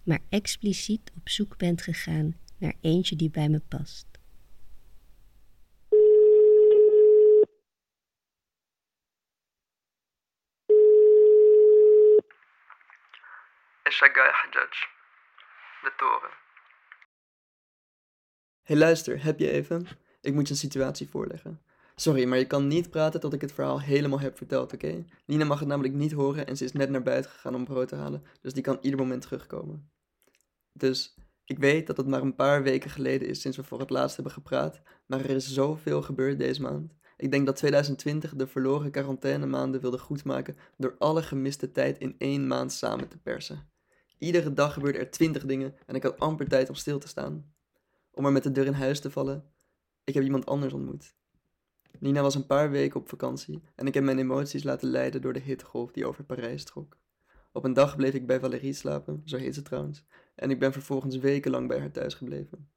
maar 0.03 0.21
expliciet 0.29 1.13
op 1.17 1.29
zoek 1.29 1.57
bent 1.57 1.83
gegaan 1.83 2.37
naar 2.59 2.75
eentje 2.81 3.17
die 3.17 3.31
bij 3.31 3.49
me 3.49 3.61
past. 3.61 4.07
Esha 13.83 14.07
Hajjaj, 14.07 14.69
de 15.83 15.93
toren 15.97 16.48
hey, 18.69 18.77
luister, 18.77 19.25
heb 19.25 19.39
je 19.39 19.51
even? 19.51 19.87
Ik 20.21 20.35
moet 20.35 20.47
je 20.47 20.53
een 20.53 20.61
situatie 20.61 21.09
voorleggen. 21.09 21.61
Sorry, 21.95 22.25
maar 22.25 22.39
je 22.39 22.47
kan 22.47 22.67
niet 22.67 22.91
praten 22.91 23.21
tot 23.21 23.33
ik 23.33 23.41
het 23.41 23.53
verhaal 23.53 23.81
helemaal 23.81 24.21
heb 24.21 24.37
verteld, 24.37 24.73
oké? 24.73 25.05
Nina 25.27 25.45
mag 25.45 25.59
het 25.59 25.69
namelijk 25.69 25.95
niet 25.95 26.13
horen 26.13 26.47
en 26.47 26.57
ze 26.57 26.65
is 26.65 26.73
net 26.73 26.91
naar 26.91 27.03
buiten 27.03 27.31
gegaan 27.31 27.55
om 27.55 27.65
brood 27.65 27.89
te 27.89 27.95
halen, 27.95 28.23
dus 28.41 28.53
die 28.53 28.63
kan 28.63 28.79
ieder 28.81 28.99
moment 28.99 29.23
terugkomen. 29.23 29.91
Dus 30.73 31.15
ik 31.45 31.59
weet 31.59 31.87
dat 31.87 31.97
het 31.97 32.07
maar 32.07 32.23
een 32.23 32.35
paar 32.35 32.63
weken 32.63 32.91
geleden 32.91 33.29
is 33.29 33.41
sinds 33.41 33.57
we 33.57 33.63
voor 33.63 33.81
het 33.81 33.91
laatst 33.91 34.15
hebben 34.15 34.33
gepraat, 34.33 34.83
maar 35.07 35.21
er 35.21 35.31
is 35.31 35.53
zoveel 35.53 36.03
gebeurd 36.03 36.39
deze 36.39 36.63
maand. 36.63 36.95
Ik 37.17 37.31
denk 37.31 37.47
dat 37.47 37.57
2020 37.57 38.35
de 38.35 38.47
verloren 38.47 38.91
quarantaine 38.91 39.47
maanden 39.47 39.81
wilde 39.81 39.99
goedmaken 39.99 40.57
door 40.77 40.95
alle 40.99 41.23
gemiste 41.23 41.73
tijd 41.73 41.99
in 41.99 42.15
één 42.19 42.47
maand 42.47 42.73
samen 42.73 43.09
te 43.09 43.19
persen. 43.19 43.69
Iedere 44.19 44.53
dag 44.53 44.73
gebeurden 44.73 45.01
er 45.01 45.11
twintig 45.11 45.47
dingen 45.47 45.75
en 45.87 45.95
ik 45.95 46.03
had 46.03 46.19
amper 46.19 46.49
tijd 46.49 46.69
om 46.69 46.75
stil 46.75 46.99
te 46.99 47.09
staan 47.09 47.57
om 48.19 48.25
maar 48.25 48.33
met 48.33 48.43
de 48.43 48.53
deur 48.53 48.67
in 48.67 48.73
huis 48.73 49.01
te 49.01 49.11
vallen. 49.11 49.45
Ik 50.05 50.15
heb 50.15 50.23
iemand 50.23 50.47
anders 50.47 50.73
ontmoet. 50.73 51.15
Nina 51.99 52.23
was 52.23 52.35
een 52.35 52.47
paar 52.47 52.71
weken 52.71 53.01
op 53.01 53.09
vakantie 53.09 53.63
en 53.75 53.87
ik 53.87 53.95
heb 53.95 54.05
mijn 54.05 54.19
emoties 54.19 54.63
laten 54.63 54.89
leiden 54.89 55.21
door 55.21 55.33
de 55.33 55.41
hittegolf 55.41 55.93
die 55.93 56.07
over 56.07 56.25
Parijs 56.25 56.65
trok. 56.65 56.97
Op 57.53 57.65
een 57.65 57.73
dag 57.73 57.97
bleef 57.97 58.15
ik 58.15 58.27
bij 58.27 58.41
Valérie 58.41 58.73
slapen, 58.73 59.23
zo 59.25 59.37
heet 59.37 59.55
ze 59.55 59.63
trouwens, 59.63 60.05
en 60.35 60.51
ik 60.51 60.59
ben 60.59 60.73
vervolgens 60.73 61.17
wekenlang 61.17 61.69
bij 61.69 61.79
haar 61.79 61.91
thuis 61.91 62.15
gebleven. 62.15 62.69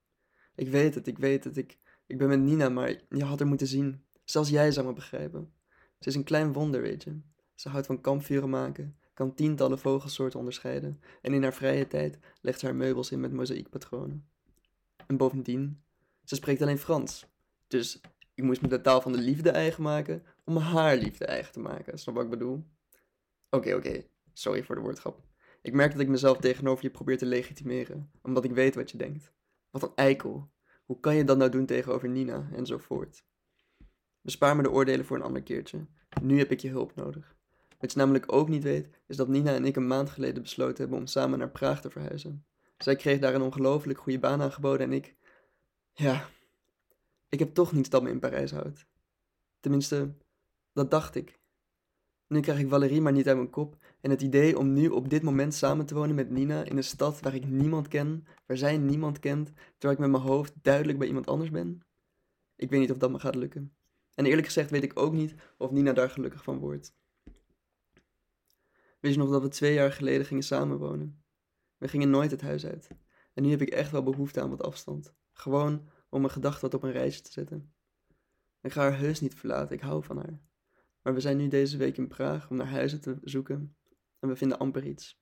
Ik 0.56 0.68
weet 0.68 0.96
het, 0.96 1.08
ik 1.08 1.18
weet 1.18 1.44
het, 1.44 1.58
ik, 1.58 1.78
ik 2.06 2.18
ben 2.18 2.28
met 2.28 2.40
Nina, 2.40 2.70
maar 2.70 3.02
je 3.10 3.24
had 3.24 3.40
haar 3.40 3.48
moeten 3.48 3.68
zien. 3.68 4.04
Zelfs 4.24 4.50
jij 4.50 4.72
zou 4.72 4.88
me 4.88 4.94
begrijpen. 4.94 5.54
Ze 6.00 6.10
is 6.10 6.16
een 6.16 6.24
klein 6.24 6.54
wonder, 6.54 6.82
weet 6.82 7.04
je. 7.04 7.20
Ze 7.56 7.70
houdt 7.70 7.86
van 7.88 8.02
kampvuren 8.02 8.50
maken, 8.50 8.98
kan 9.14 9.34
tientallen 9.34 9.80
vogelsoorten 9.80 10.40
onderscheiden 10.40 11.02
en 11.22 11.34
in 11.34 11.44
haar 11.44 11.54
vrije 11.54 11.88
tijd 11.88 12.20
legt 12.42 12.60
ze 12.60 12.66
haar 12.66 12.76
meubels 12.76 13.12
in 13.12 13.20
met 13.20 13.34
mozaïekpatronen. 13.34 14.31
En 15.12 15.18
bovendien, 15.18 15.84
ze 16.24 16.36
spreekt 16.36 16.62
alleen 16.62 16.78
Frans. 16.78 17.26
Dus 17.68 18.02
ik 18.34 18.44
moest 18.44 18.62
me 18.62 18.68
de 18.68 18.82
taal 18.82 19.02
van 19.02 19.12
de 19.12 19.18
liefde 19.18 19.50
eigen 19.50 19.84
maken 19.84 20.24
om 20.46 20.58
haar 20.58 20.98
liefde 20.98 21.26
eigen 21.26 21.52
te 21.52 21.60
maken. 21.60 21.98
Snap 21.98 22.16
wat 22.16 22.24
ik 22.24 22.30
bedoel? 22.30 22.66
Oké, 23.50 23.74
oké. 23.76 24.04
Sorry 24.34 24.64
voor 24.64 24.76
de 24.76 24.82
woordgrap. 24.82 25.22
Ik 25.62 25.74
merk 25.74 25.92
dat 25.92 26.02
ik 26.02 26.08
mezelf 26.08 26.38
tegenover 26.38 26.84
je 26.84 26.92
probeer 26.92 27.18
te 27.18 27.26
legitimeren, 27.26 28.12
omdat 28.22 28.44
ik 28.44 28.52
weet 28.52 28.76
wat 28.76 28.92
je 28.92 28.98
denkt. 28.98 29.32
Wat 29.70 29.84
een 29.84 29.96
eikel. 29.96 30.52
Hoe 30.86 31.00
kan 31.00 31.16
je 31.16 31.24
dat 31.24 31.38
nou 31.38 31.52
doen 31.52 31.66
tegenover 31.66 32.10
Nina? 32.10 32.50
Enzovoort. 32.54 33.24
Bespaar 34.22 34.56
me 34.56 34.64
de 34.64 34.72
oordelen 34.72 35.06
voor 35.06 35.18
een 35.18 35.24
ander 35.24 35.44
keertje. 35.44 35.86
Nu 36.22 36.38
heb 36.38 36.52
ik 36.52 36.60
je 36.60 36.70
hulp 36.70 36.96
nodig. 36.96 37.36
Wat 37.80 37.92
je 37.92 37.98
namelijk 37.98 38.32
ook 38.32 38.50
niet 38.50 38.64
weet, 38.64 38.90
is 39.08 39.16
dat 39.16 39.28
Nina 39.28 39.54
en 39.54 39.66
ik 39.66 39.76
een 39.76 39.88
maand 39.88 40.10
geleden 40.10 40.42
besloten 40.42 40.78
hebben 40.78 41.00
om 41.00 41.08
samen 41.08 41.40
naar 41.40 41.52
Praag 41.52 41.82
te 41.82 41.90
verhuizen. 41.90 42.46
Zij 42.84 42.96
kreeg 42.96 43.20
daar 43.20 43.34
een 43.34 43.42
ongelooflijk 43.42 44.00
goede 44.00 44.20
baan 44.20 44.42
aangeboden 44.42 44.88
en 44.88 44.94
ik. 44.94 45.16
Ja, 45.94 46.30
ik 47.30 47.40
heb 47.40 47.54
toch 47.54 47.72
niets 47.72 47.90
dat 47.90 48.04
me 48.04 48.10
in 48.10 48.20
Parijs 48.20 48.52
houdt. 48.52 48.86
Tenminste, 49.60 50.14
dat 50.74 50.92
dacht 50.92 51.16
ik. 51.16 51.40
Nu 52.28 52.40
krijg 52.40 52.60
ik 52.60 52.70
Valerie 52.70 53.02
maar 53.02 53.12
niet 53.12 53.28
uit 53.28 53.38
mijn 53.38 53.50
kop 53.50 53.78
en 54.02 54.10
het 54.10 54.22
idee 54.22 54.58
om 54.58 54.74
nu 54.74 54.88
op 54.88 55.10
dit 55.10 55.22
moment 55.22 55.54
samen 55.54 55.86
te 55.86 55.94
wonen 55.94 56.16
met 56.16 56.30
Nina 56.30 56.64
in 56.64 56.78
een 56.78 56.84
stad 56.84 57.20
waar 57.20 57.36
ik 57.36 57.48
niemand 57.48 57.88
ken, 57.88 58.28
waar 58.46 58.58
zij 58.58 58.78
niemand 58.78 59.20
kent, 59.20 59.52
terwijl 59.78 59.94
ik 59.94 60.00
met 60.00 60.10
mijn 60.10 60.24
hoofd 60.24 60.54
duidelijk 60.62 60.98
bij 60.98 61.08
iemand 61.08 61.28
anders 61.28 61.52
ben. 61.52 61.82
Ik 62.56 62.70
weet 62.70 62.80
niet 62.80 62.92
of 62.92 62.98
dat 62.98 63.12
me 63.12 63.20
gaat 63.20 63.36
lukken. 63.36 63.74
En 64.14 64.26
eerlijk 64.26 64.46
gezegd 64.46 64.70
weet 64.70 64.84
ik 64.84 65.00
ook 65.00 65.14
niet 65.14 65.36
of 65.58 65.72
Nina 65.72 65.94
daar 65.94 66.10
gelukkig 66.10 66.44
van 66.44 66.58
wordt. 66.58 66.94
Weet 69.00 69.14
je 69.14 69.18
nog 69.18 69.30
dat 69.30 69.42
we 69.42 69.48
twee 69.48 69.74
jaar 69.74 69.92
geleden 69.92 70.26
gingen 70.26 70.44
samenwonen? 70.44 71.21
We 71.82 71.88
gingen 71.88 72.10
nooit 72.10 72.32
het 72.32 72.42
huis 72.42 72.66
uit. 72.66 72.88
En 73.34 73.44
nu 73.44 73.50
heb 73.50 73.62
ik 73.62 73.70
echt 73.70 73.92
wel 73.92 74.04
behoefte 74.04 74.42
aan 74.42 74.50
wat 74.50 74.64
afstand. 74.64 75.14
Gewoon 75.32 75.90
om 76.10 76.22
mijn 76.22 76.34
gedachten 76.34 76.62
wat 76.62 76.74
op 76.74 76.84
een 76.84 76.92
reisje 76.92 77.22
te 77.22 77.32
zetten. 77.32 77.74
Ik 78.62 78.72
ga 78.72 78.82
haar 78.82 78.98
heus 78.98 79.20
niet 79.20 79.36
verlaten, 79.36 79.76
ik 79.76 79.82
hou 79.82 80.04
van 80.04 80.18
haar. 80.18 80.42
Maar 81.02 81.14
we 81.14 81.20
zijn 81.20 81.38
nu 81.38 81.48
deze 81.48 81.78
week 81.78 81.98
in 81.98 82.08
Praag 82.08 82.50
om 82.50 82.56
naar 82.56 82.68
huizen 82.68 83.02
te 83.02 83.18
zoeken. 83.22 83.76
En 84.20 84.30
we 84.30 84.36
vinden 84.36 84.60
amper 84.60 84.86
iets. 84.86 85.22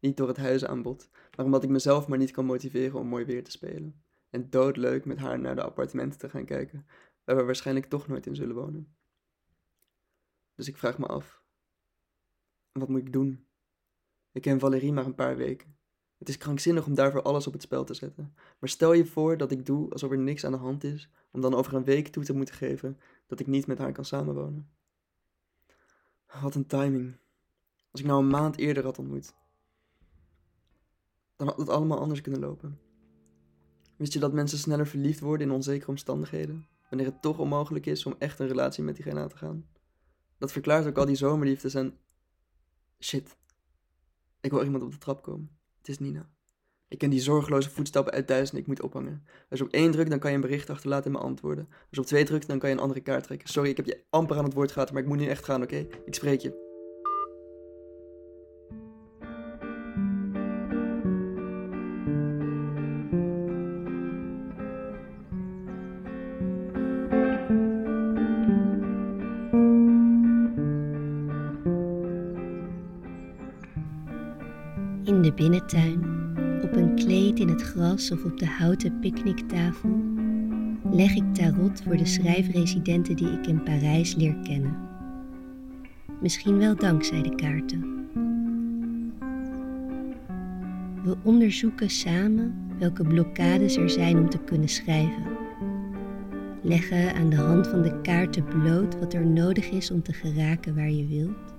Niet 0.00 0.16
door 0.16 0.28
het 0.28 0.36
huisaanbod, 0.36 1.10
maar 1.36 1.46
omdat 1.46 1.62
ik 1.62 1.70
mezelf 1.70 2.08
maar 2.08 2.18
niet 2.18 2.30
kan 2.30 2.44
motiveren 2.44 2.98
om 2.98 3.06
mooi 3.06 3.24
weer 3.24 3.44
te 3.44 3.50
spelen. 3.50 4.02
En 4.30 4.50
doodleuk 4.50 5.04
met 5.04 5.18
haar 5.18 5.38
naar 5.38 5.54
de 5.54 5.62
appartementen 5.62 6.18
te 6.18 6.28
gaan 6.28 6.44
kijken, 6.44 6.86
waar 7.24 7.36
we 7.36 7.42
waarschijnlijk 7.42 7.86
toch 7.86 8.08
nooit 8.08 8.26
in 8.26 8.34
zullen 8.34 8.54
wonen. 8.54 8.96
Dus 10.54 10.68
ik 10.68 10.76
vraag 10.76 10.98
me 10.98 11.06
af: 11.06 11.42
Wat 12.72 12.88
moet 12.88 13.00
ik 13.00 13.12
doen? 13.12 13.46
Ik 14.32 14.42
ken 14.42 14.58
Valerie 14.58 14.92
maar 14.92 15.06
een 15.06 15.14
paar 15.14 15.36
weken. 15.36 15.76
Het 16.18 16.28
is 16.28 16.36
krankzinnig 16.36 16.86
om 16.86 16.94
daarvoor 16.94 17.22
alles 17.22 17.46
op 17.46 17.52
het 17.52 17.62
spel 17.62 17.84
te 17.84 17.94
zetten. 17.94 18.34
Maar 18.58 18.68
stel 18.68 18.92
je 18.92 19.06
voor 19.06 19.36
dat 19.36 19.50
ik 19.50 19.66
doe 19.66 19.92
alsof 19.92 20.10
er 20.10 20.18
niks 20.18 20.44
aan 20.44 20.52
de 20.52 20.58
hand 20.58 20.84
is, 20.84 21.08
om 21.30 21.40
dan 21.40 21.54
over 21.54 21.74
een 21.74 21.84
week 21.84 22.08
toe 22.08 22.24
te 22.24 22.32
moeten 22.32 22.54
geven 22.54 22.98
dat 23.26 23.40
ik 23.40 23.46
niet 23.46 23.66
met 23.66 23.78
haar 23.78 23.92
kan 23.92 24.04
samenwonen. 24.04 24.68
Wat 26.42 26.54
een 26.54 26.66
timing. 26.66 27.16
Als 27.90 28.00
ik 28.00 28.06
nou 28.06 28.22
een 28.22 28.30
maand 28.30 28.56
eerder 28.56 28.84
had 28.84 28.98
ontmoet, 28.98 29.34
dan 31.36 31.46
had 31.46 31.56
het 31.56 31.68
allemaal 31.68 31.98
anders 31.98 32.20
kunnen 32.20 32.40
lopen. 32.40 32.80
Wist 33.96 34.12
je 34.12 34.18
dat 34.18 34.32
mensen 34.32 34.58
sneller 34.58 34.86
verliefd 34.86 35.20
worden 35.20 35.46
in 35.46 35.52
onzekere 35.52 35.90
omstandigheden, 35.90 36.66
wanneer 36.88 37.06
het 37.06 37.22
toch 37.22 37.38
onmogelijk 37.38 37.86
is 37.86 38.06
om 38.06 38.14
echt 38.18 38.38
een 38.38 38.46
relatie 38.46 38.84
met 38.84 38.94
diegene 38.94 39.20
aan 39.20 39.28
te 39.28 39.36
gaan? 39.36 39.66
Dat 40.38 40.52
verklaart 40.52 40.86
ook 40.86 40.98
al 40.98 41.06
die 41.06 41.16
zomerliefdes 41.16 41.74
en. 41.74 41.98
Shit. 43.00 43.36
Ik 44.40 44.50
hoor 44.50 44.64
iemand 44.64 44.82
op 44.82 44.90
de 44.90 44.98
trap 44.98 45.22
komen. 45.22 45.56
Het 45.86 46.00
is 46.00 46.06
Nina. 46.06 46.28
Ik 46.88 46.98
ken 46.98 47.10
die 47.10 47.20
zorgeloze 47.20 47.70
voetstappen 47.70 48.12
uit 48.12 48.26
thuis 48.26 48.50
en 48.50 48.58
ik 48.58 48.66
moet 48.66 48.82
ophangen. 48.82 49.26
Als 49.50 49.58
je 49.58 49.64
op 49.64 49.72
één 49.72 49.90
drukt, 49.90 50.10
dan 50.10 50.18
kan 50.18 50.30
je 50.30 50.36
een 50.36 50.42
bericht 50.42 50.70
achterlaten 50.70 51.06
in 51.06 51.12
mijn 51.12 51.24
antwoorden. 51.24 51.66
Als 51.68 51.86
je 51.90 52.00
op 52.00 52.06
twee 52.06 52.24
drukt, 52.24 52.46
dan 52.46 52.58
kan 52.58 52.68
je 52.68 52.74
een 52.74 52.82
andere 52.82 53.00
kaart 53.00 53.24
trekken. 53.24 53.48
Sorry, 53.48 53.70
ik 53.70 53.76
heb 53.76 53.86
je 53.86 54.04
amper 54.10 54.36
aan 54.36 54.44
het 54.44 54.54
woord 54.54 54.72
gehad, 54.72 54.92
maar 54.92 55.02
ik 55.02 55.08
moet 55.08 55.18
nu 55.18 55.26
echt 55.26 55.44
gaan, 55.44 55.62
oké? 55.62 55.86
Ik 56.04 56.14
spreek 56.14 56.40
je. 56.40 56.65
Binnentuin, 75.36 75.98
op 76.62 76.76
een 76.76 76.94
kleed 76.94 77.38
in 77.38 77.48
het 77.48 77.62
gras 77.62 78.10
of 78.10 78.24
op 78.24 78.38
de 78.38 78.46
houten 78.46 78.98
picknicktafel 78.98 79.90
leg 80.90 81.14
ik 81.14 81.34
tarot 81.34 81.82
voor 81.82 81.96
de 81.96 82.06
schrijfresidenten 82.06 83.16
die 83.16 83.28
ik 83.28 83.46
in 83.46 83.62
Parijs 83.62 84.14
leer 84.14 84.36
kennen. 84.42 84.76
Misschien 86.20 86.58
wel 86.58 86.76
dankzij 86.76 87.22
de 87.22 87.34
kaarten. 87.34 88.08
We 91.04 91.16
onderzoeken 91.22 91.90
samen 91.90 92.54
welke 92.78 93.02
blokkades 93.02 93.76
er 93.76 93.90
zijn 93.90 94.18
om 94.18 94.30
te 94.30 94.38
kunnen 94.38 94.68
schrijven. 94.68 95.24
Leggen 96.62 97.14
aan 97.14 97.30
de 97.30 97.36
hand 97.36 97.68
van 97.68 97.82
de 97.82 98.00
kaarten 98.00 98.44
bloot 98.44 98.98
wat 98.98 99.14
er 99.14 99.26
nodig 99.26 99.70
is 99.70 99.90
om 99.90 100.02
te 100.02 100.12
geraken 100.12 100.74
waar 100.74 100.90
je 100.90 101.06
wilt 101.06 101.54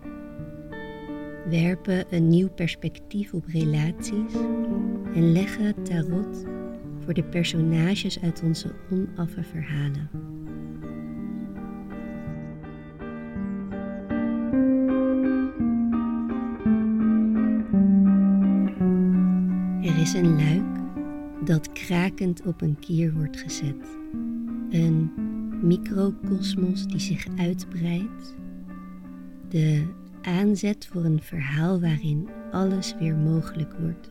werpen 1.50 2.06
een 2.10 2.28
nieuw 2.28 2.50
perspectief 2.50 3.34
op 3.34 3.46
relaties 3.46 4.34
en 5.14 5.32
leggen 5.32 5.84
tarot 5.84 6.46
voor 7.04 7.14
de 7.14 7.24
personages 7.24 8.22
uit 8.22 8.44
onze 8.44 8.76
onaffe 8.92 9.44
verhalen. 9.44 10.10
Er 19.82 20.02
is 20.02 20.14
een 20.14 20.36
luik 20.36 20.78
dat 21.46 21.72
krakend 21.72 22.46
op 22.46 22.62
een 22.62 22.80
kier 22.80 23.14
wordt 23.14 23.38
gezet. 23.40 23.98
Een 24.70 25.12
microcosmos 25.62 26.88
die 26.88 27.00
zich 27.00 27.28
uitbreidt. 27.38 28.36
De 29.50 29.86
aanzet 30.28 30.88
voor 30.92 31.04
een 31.04 31.24
verhaal 31.24 31.80
waarin 31.82 32.32
alles 32.52 32.94
weer 32.94 33.16
mogelijk 33.16 33.72
wordt. 33.72 34.08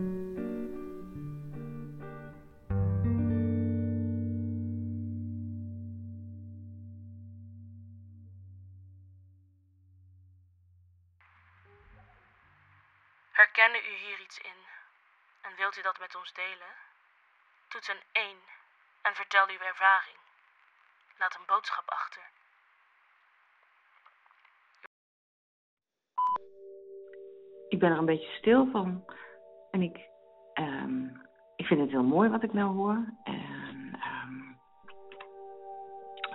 Herkende 13.33 13.79
u 13.79 13.94
hier 14.05 14.20
iets 14.20 14.38
in? 14.38 14.61
En 15.40 15.57
wilt 15.57 15.79
u 15.79 15.83
dat 15.83 15.98
met 15.98 16.16
ons 16.16 16.33
delen? 16.33 16.72
Toets 17.68 17.88
een 17.88 18.02
1 18.12 18.37
en 19.02 19.14
vertel 19.14 19.48
uw 19.48 19.59
ervaring. 19.59 20.16
Laat 21.18 21.35
een 21.35 21.46
boodschap 21.46 21.90
achter. 21.90 22.36
Ik 27.76 27.82
ben 27.82 27.90
er 27.90 27.98
een 27.98 28.04
beetje 28.04 28.38
stil 28.38 28.66
van. 28.66 29.04
En 29.70 29.82
ik, 29.82 30.08
ehm, 30.52 31.04
ik 31.56 31.66
vind 31.66 31.80
het 31.80 31.90
heel 31.90 32.02
mooi 32.02 32.28
wat 32.28 32.42
ik 32.42 32.52
nou 32.52 32.76
hoor. 32.76 33.04
En 33.24 33.90
ehm, 33.92 34.34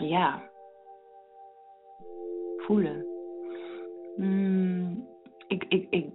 ja, 0.05 0.49
voelen. 2.57 3.05
Mm, 4.15 5.07
ik, 5.47 5.63
ik, 5.63 5.87
ik, 5.89 6.09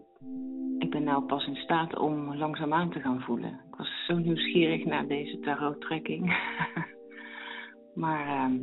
ik 0.78 0.90
ben 0.90 1.04
nou 1.04 1.22
pas 1.24 1.46
in 1.46 1.56
staat 1.56 1.98
om 1.98 2.34
langzaamaan 2.34 2.90
te 2.90 3.00
gaan 3.00 3.20
voelen. 3.20 3.60
Ik 3.70 3.76
was 3.76 4.04
zo 4.06 4.16
nieuwsgierig 4.16 4.84
naar 4.84 5.06
deze 5.06 5.38
tarottrekking. 5.38 6.24
maar, 8.02 8.26
ehm, 8.26 8.58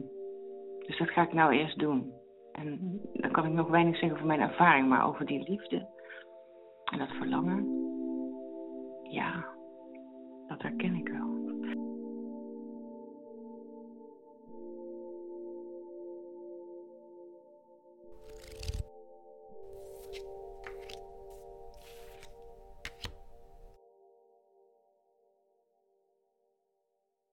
dus 0.86 0.98
dat 0.98 1.10
ga 1.10 1.22
ik 1.22 1.34
nou 1.34 1.54
eerst 1.54 1.80
doen. 1.80 2.12
En 2.52 3.00
dan 3.14 3.32
kan 3.32 3.46
ik 3.46 3.54
nog 3.54 3.68
weinig 3.68 3.98
zeggen 3.98 4.14
over 4.14 4.28
mijn 4.28 4.42
ervaring, 4.42 4.88
maar 4.88 5.08
over 5.08 5.26
die 5.26 5.50
liefde 5.50 6.02
en 6.86 7.00
dat 7.00 7.12
verlangen, 7.12 7.66
ja, 9.04 9.46
dat 10.48 10.62
herken 10.62 10.96
ik 10.96 11.08
wel. 11.08 11.44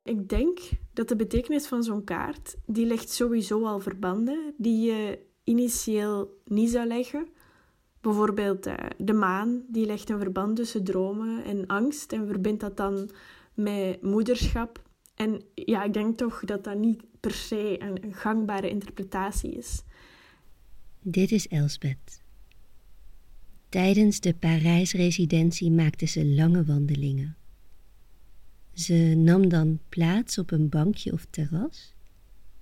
Ik 0.02 0.28
denk 0.28 0.58
dat 0.92 1.08
de 1.08 1.16
betekenis 1.16 1.66
van 1.66 1.82
zo'n 1.82 2.04
kaart, 2.04 2.56
die 2.66 2.86
legt 2.86 3.10
sowieso 3.10 3.64
al 3.64 3.80
verbanden 3.80 4.54
die 4.56 4.86
je 4.86 5.26
initieel 5.44 6.40
niet 6.44 6.70
zou 6.70 6.86
leggen. 6.86 7.28
Bijvoorbeeld 8.00 8.66
uh, 8.66 8.74
de 8.98 9.12
maan, 9.12 9.62
die 9.68 9.86
legt 9.86 10.10
een 10.10 10.18
verband 10.18 10.56
tussen 10.56 10.84
dromen 10.84 11.44
en 11.44 11.66
angst 11.66 12.12
en 12.12 12.26
verbindt 12.26 12.60
dat 12.60 12.76
dan 12.76 13.10
met 13.54 14.02
moederschap. 14.02 14.82
En 15.14 15.42
ja, 15.54 15.84
ik 15.84 15.92
denk 15.92 16.18
toch 16.18 16.44
dat 16.44 16.64
dat 16.64 16.78
niet 16.78 17.02
per 17.20 17.32
se 17.32 17.82
een, 17.82 18.04
een 18.04 18.14
gangbare 18.14 18.70
interpretatie 18.70 19.50
is. 19.50 19.82
Dit 21.02 21.32
is 21.32 21.48
Elsbeth. 21.48 22.22
Tijdens 23.68 24.20
de 24.20 24.34
Parijsresidentie 24.34 25.70
maakte 25.70 26.06
ze 26.06 26.26
lange 26.26 26.64
wandelingen. 26.64 27.36
Ze 28.72 28.94
nam 29.16 29.48
dan 29.48 29.80
plaats 29.88 30.38
op 30.38 30.50
een 30.50 30.68
bankje 30.68 31.12
of 31.12 31.26
terras 31.30 31.94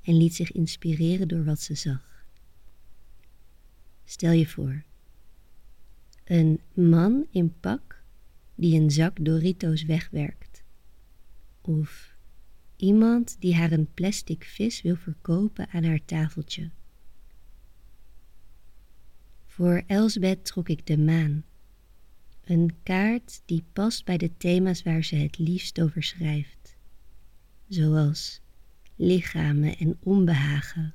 en 0.03 0.17
liet 0.17 0.35
zich 0.35 0.53
inspireren 0.53 1.29
door 1.29 1.45
wat 1.45 1.61
ze 1.61 1.75
zag. 1.75 2.25
Stel 4.05 4.33
je 4.33 4.47
voor, 4.47 4.85
een 6.29 6.61
man 6.75 7.27
in 7.31 7.59
pak 7.61 8.03
die 8.55 8.81
een 8.81 8.91
zak 8.91 9.25
Doritos 9.25 9.83
wegwerkt. 9.83 10.63
Of 11.61 12.17
iemand 12.77 13.37
die 13.41 13.55
haar 13.55 13.73
een 13.73 13.93
plastic 13.95 14.45
vis 14.45 14.83
wil 14.83 14.97
verkopen 14.97 15.69
aan 15.69 15.85
haar 15.85 16.05
tafeltje. 16.05 16.71
Voor 19.47 19.83
Elsbeth 19.87 20.45
trok 20.45 20.69
ik 20.69 20.87
de 20.87 20.99
maan. 20.99 21.45
Een 22.45 22.77
kaart 22.83 23.43
die 23.45 23.65
past 23.73 24.05
bij 24.05 24.17
de 24.17 24.37
thema's 24.37 24.83
waar 24.83 25.05
ze 25.05 25.17
het 25.17 25.39
liefst 25.39 25.81
over 25.81 26.03
schrijft. 26.03 26.77
Zoals 27.69 28.41
lichamen 28.97 29.77
en 29.77 29.97
onbehagen, 30.01 30.95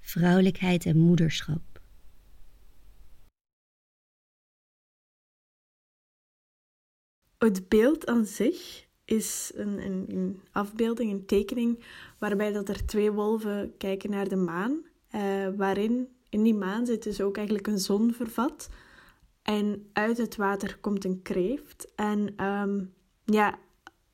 vrouwelijkheid 0.00 0.86
en 0.86 0.98
moederschap. 0.98 1.71
Het 7.44 7.68
beeld 7.68 8.06
aan 8.06 8.24
zich 8.24 8.86
is 9.04 9.52
een, 9.54 9.86
een, 10.10 10.40
afbeelding, 10.52 11.10
een 11.10 11.26
tekening, 11.26 11.84
waarbij 12.18 12.52
dat 12.52 12.68
er 12.68 12.86
twee 12.86 13.12
wolven 13.12 13.74
kijken 13.78 14.10
naar 14.10 14.28
de 14.28 14.36
maan. 14.36 14.82
Uh, 15.14 15.48
waarin 15.56 16.08
in 16.28 16.42
die 16.42 16.54
maan 16.54 16.86
zit 16.86 17.02
dus 17.02 17.20
ook 17.20 17.36
eigenlijk 17.36 17.66
een 17.66 17.78
zon 17.78 18.12
vervat. 18.12 18.68
En 19.42 19.88
uit 19.92 20.18
het 20.18 20.36
water 20.36 20.78
komt 20.80 21.04
een 21.04 21.22
kreeft. 21.22 21.92
En 21.94 22.44
um, 22.44 22.92
ja, 23.24 23.58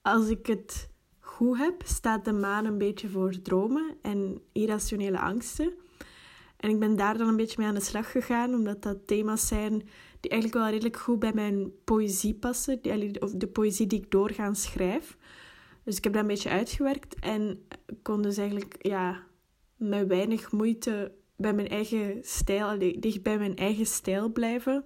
als 0.03 0.29
ik 0.29 0.47
het 0.47 0.89
goed 1.19 1.59
heb, 1.59 1.83
staat 1.85 2.25
de 2.25 2.33
maan 2.33 2.65
een 2.65 2.79
beetje 2.79 3.09
voor 3.09 3.43
dromen 3.43 3.97
en 4.03 4.41
irrationele 4.53 5.19
angsten. 5.21 5.73
En 6.59 6.71
ik 6.71 6.79
ben 6.79 6.97
daar 6.97 7.19
dan 7.19 7.29
een 7.29 7.37
beetje 7.37 7.59
mee 7.59 7.69
aan 7.69 7.75
de 7.75 7.81
slag 7.81 8.11
gegaan, 8.11 8.55
omdat 8.55 8.83
dat 8.83 9.07
thema's 9.07 9.49
zijn 9.49 9.89
die 10.21 10.31
eigenlijk 10.31 10.63
wel 10.63 10.71
redelijk 10.73 10.97
goed 10.97 11.19
bij 11.19 11.33
mijn 11.33 11.85
poëzie 11.85 12.35
passen, 12.35 12.83
die, 12.83 13.21
of 13.21 13.31
de 13.31 13.49
poëzie 13.49 13.87
die 13.87 14.03
ik 14.03 14.11
doorgaans 14.11 14.63
schrijf. 14.63 15.17
Dus 15.85 15.97
ik 15.97 16.05
heb 16.05 16.13
dat 16.13 16.23
een 16.23 16.29
beetje 16.29 16.51
uitgewerkt 16.51 17.15
en 17.21 17.69
kon 18.03 18.23
dus 18.23 18.37
eigenlijk 18.37 18.77
ja, 18.79 19.27
met 19.77 20.07
weinig 20.07 20.53
moeite 20.53 21.13
bij 21.37 21.53
mijn 21.53 21.69
eigen 21.69 22.25
stijl, 22.25 22.79
dicht 22.79 23.23
bij 23.23 23.39
mijn 23.39 23.57
eigen 23.57 23.87
stijl 23.87 24.33
blijven, 24.33 24.85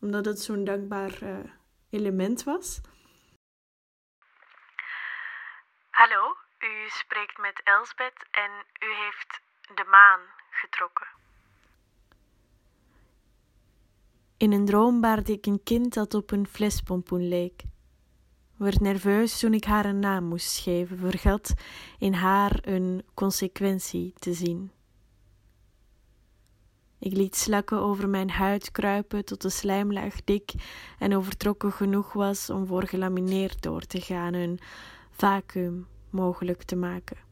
omdat 0.00 0.24
het 0.24 0.40
zo'n 0.40 0.64
dankbaar 0.64 1.22
uh, 1.22 1.36
element 1.90 2.44
was. 2.44 2.80
Hallo, 5.90 6.36
u 6.58 6.88
spreekt 6.88 7.38
met 7.38 7.60
Elsbeth 7.64 8.26
en 8.30 8.50
u 8.88 8.94
heeft 9.04 9.40
de 9.74 9.84
maan 9.84 10.20
getrokken. 10.56 11.06
In 14.36 14.52
een 14.52 14.64
droom 14.64 15.00
baarde 15.00 15.32
ik 15.32 15.46
een 15.46 15.62
kind 15.62 15.94
dat 15.94 16.14
op 16.14 16.30
een 16.30 16.46
flespompoen 16.46 17.28
leek. 17.28 17.62
Werd 18.56 18.80
nerveus 18.80 19.38
toen 19.38 19.54
ik 19.54 19.64
haar 19.64 19.84
een 19.84 19.98
naam 19.98 20.24
moest 20.24 20.58
geven, 20.58 20.98
vergat 20.98 21.54
in 21.98 22.12
haar 22.12 22.58
een 22.62 23.04
consequentie 23.14 24.12
te 24.18 24.32
zien. 24.32 24.70
Ik 26.98 27.12
liet 27.12 27.36
slakken 27.36 27.78
over 27.78 28.08
mijn 28.08 28.30
huid 28.30 28.70
kruipen 28.70 29.24
tot 29.24 29.42
de 29.42 29.50
slijmlaag 29.50 30.24
dik 30.24 30.52
en 30.98 31.16
overtrokken 31.16 31.72
genoeg 31.72 32.12
was 32.12 32.50
om 32.50 32.66
voor 32.66 32.86
gelamineerd 32.86 33.62
door 33.62 33.80
te 33.80 34.00
gaan, 34.00 34.34
een 34.34 34.58
vacuüm 35.10 35.86
mogelijk 36.10 36.62
te 36.62 36.76
maken. 36.76 37.25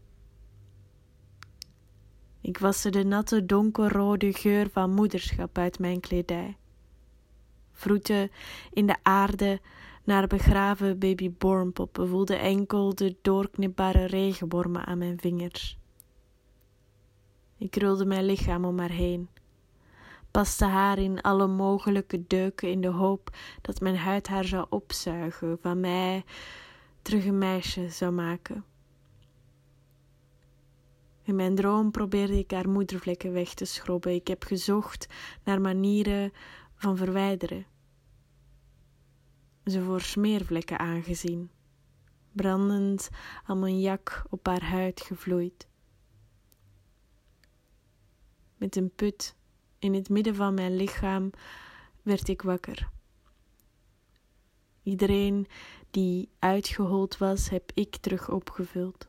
Ik 2.44 2.58
waste 2.58 2.90
de 2.90 3.04
natte 3.04 3.46
donkerrode 3.46 4.32
geur 4.32 4.70
van 4.70 4.90
moederschap 4.90 5.58
uit 5.58 5.78
mijn 5.78 6.00
kledij. 6.00 6.56
Vroeten 7.72 8.30
in 8.72 8.86
de 8.86 8.96
aarde 9.02 9.60
naar 10.04 10.26
begraven 10.26 10.98
babybornpoppen 10.98 12.08
voelde 12.08 12.36
enkel 12.36 12.94
de 12.94 13.16
doorknipbare 13.22 14.06
regenwormen 14.06 14.84
aan 14.84 14.98
mijn 14.98 15.20
vingers. 15.20 15.78
Ik 17.58 17.70
krulde 17.70 18.04
mijn 18.04 18.24
lichaam 18.24 18.64
om 18.64 18.78
haar 18.78 18.90
heen, 18.90 19.28
paste 20.30 20.64
haar 20.64 20.98
in 20.98 21.20
alle 21.20 21.46
mogelijke 21.46 22.26
deuken 22.26 22.70
in 22.70 22.80
de 22.80 22.88
hoop 22.88 23.36
dat 23.60 23.80
mijn 23.80 23.96
huid 23.96 24.28
haar 24.28 24.44
zou 24.44 24.66
opzuigen, 24.68 25.58
van 25.60 25.80
mij 25.80 26.24
terug 27.02 27.24
een 27.24 27.38
meisje 27.38 27.88
zou 27.88 28.12
maken. 28.12 28.64
In 31.24 31.36
mijn 31.36 31.54
droom 31.54 31.90
probeerde 31.90 32.38
ik 32.38 32.50
haar 32.50 32.68
moedervlekken 32.68 33.32
weg 33.32 33.54
te 33.54 33.64
schrobben. 33.64 34.14
Ik 34.14 34.28
heb 34.28 34.44
gezocht 34.44 35.06
naar 35.44 35.60
manieren 35.60 36.32
van 36.74 36.96
verwijderen. 36.96 37.66
Ze 39.64 39.82
voor 39.82 40.00
smeervlekken 40.00 40.78
aangezien, 40.78 41.50
brandend 42.32 43.08
ammoniak 43.44 44.24
op 44.30 44.46
haar 44.46 44.64
huid 44.64 45.00
gevloeid. 45.00 45.68
Met 48.56 48.76
een 48.76 48.94
put 48.94 49.36
in 49.78 49.94
het 49.94 50.08
midden 50.08 50.34
van 50.34 50.54
mijn 50.54 50.76
lichaam 50.76 51.30
werd 52.02 52.28
ik 52.28 52.42
wakker. 52.42 52.88
Iedereen 54.82 55.46
die 55.90 56.28
uitgehold 56.38 57.18
was, 57.18 57.48
heb 57.48 57.70
ik 57.74 57.96
terug 57.96 58.30
opgevuld. 58.30 59.08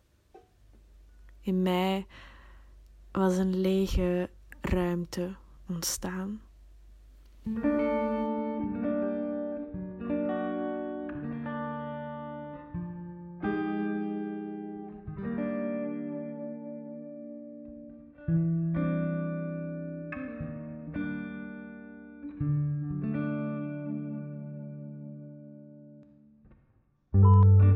In 1.45 1.61
mij 1.61 2.05
was 3.11 3.37
een 3.37 3.59
lege 3.61 4.29
ruimte 4.61 5.29
ontstaan. 5.69 6.41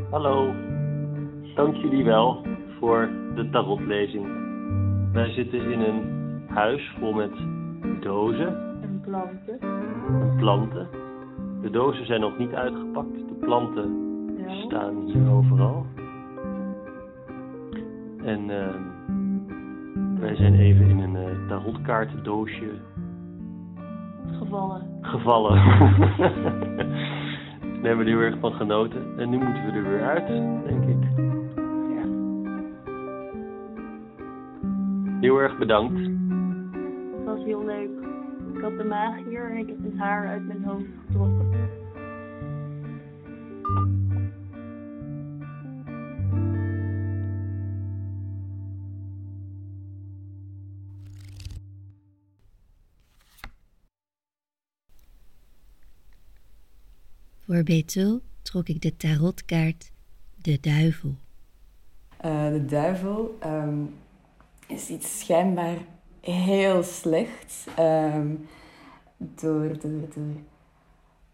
Hallo, 0.09 0.53
dank 1.55 1.75
jullie 1.75 2.03
wel 2.03 2.48
de 3.51 3.57
tarotlezing. 3.57 4.27
Wij 5.11 5.29
zitten 5.29 5.71
in 5.71 5.81
een 5.81 6.01
huis 6.47 6.95
vol 6.99 7.13
met 7.13 7.31
dozen. 8.01 8.47
En 8.81 9.01
planten. 9.01 9.59
En 9.59 10.35
planten. 10.37 10.87
De 11.61 11.69
dozen 11.69 12.05
zijn 12.05 12.21
nog 12.21 12.37
niet 12.37 12.53
uitgepakt. 12.53 13.13
De 13.13 13.35
planten 13.39 14.07
staan 14.65 15.05
hier 15.05 15.31
overal. 15.31 15.85
En 18.23 18.49
uh, 18.49 18.67
wij 20.19 20.35
zijn 20.35 20.55
even 20.55 20.89
in 20.89 20.99
een 20.99 21.15
uh, 21.15 21.47
tarotkaartendoosje 21.47 22.69
gevallen. 24.39 24.81
Gevallen. 25.01 25.55
Daar 27.81 27.87
hebben 27.87 28.05
we 28.05 28.11
er 28.11 28.17
heel 28.17 28.31
erg 28.31 28.39
van 28.39 28.53
genoten. 28.53 29.17
En 29.17 29.29
nu 29.29 29.37
moeten 29.37 29.65
we 29.65 29.71
er 29.71 29.89
weer 29.89 30.03
uit, 30.03 30.27
denk 30.65 30.83
ik. 30.83 31.37
Heel 35.19 35.37
erg 35.37 35.57
bedankt. 35.57 35.99
Het 37.15 37.25
was 37.25 37.43
heel 37.43 37.65
leuk. 37.65 37.89
Ik 38.55 38.61
had 38.61 38.77
de 38.77 38.83
maag 38.83 39.15
hier 39.25 39.51
en 39.51 39.57
ik 39.57 39.67
heb 39.67 39.83
het 39.83 39.97
haar 39.97 40.27
uit 40.27 40.47
mijn 40.47 40.63
hoofd 40.63 40.85
getrokken. 41.05 41.47
Voor 57.37 57.63
Betul 57.63 58.21
trok 58.41 58.67
ik 58.67 58.81
de 58.81 58.97
tarotkaart 58.97 59.91
De 60.41 60.59
Duivel. 60.59 61.15
Uh, 62.25 62.47
de 62.49 62.65
duivel 62.65 63.37
um, 63.45 63.93
is 64.69 64.89
iets 64.89 65.19
schijnbaar 65.19 65.77
heel 66.21 66.83
slechts. 66.83 67.65
Um, 67.79 68.47
door, 69.17 69.79
door, 69.79 70.23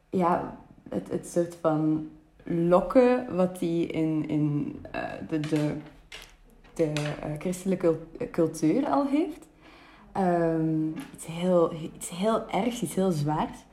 ja, 0.10 0.58
het, 0.90 1.12
het 1.12 1.28
soort 1.28 1.58
van 1.62 2.10
lokken 2.44 3.36
wat 3.36 3.60
hij 3.60 3.80
in, 3.80 4.30
in 4.30 4.76
uh, 4.96 5.02
de, 5.30 5.40
de, 5.40 5.76
de 6.74 6.92
uh, 6.96 7.40
christelijke 7.40 7.98
cultuur 8.32 8.86
al 8.86 9.08
heeft. 9.08 9.48
Um, 10.18 10.94
iets, 11.14 11.26
heel, 11.26 11.74
iets 11.74 12.10
heel 12.10 12.50
ergs, 12.50 12.82
iets 12.82 12.96
heel 12.96 13.12
zwaars. 13.12 13.66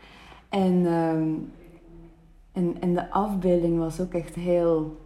En 0.49 0.87
en, 2.53 2.77
en 2.81 2.95
de 2.95 3.11
afbeelding 3.11 3.79
was 3.79 4.01
ook 4.01 4.15
echt 4.15 4.35
heel, 4.35 5.01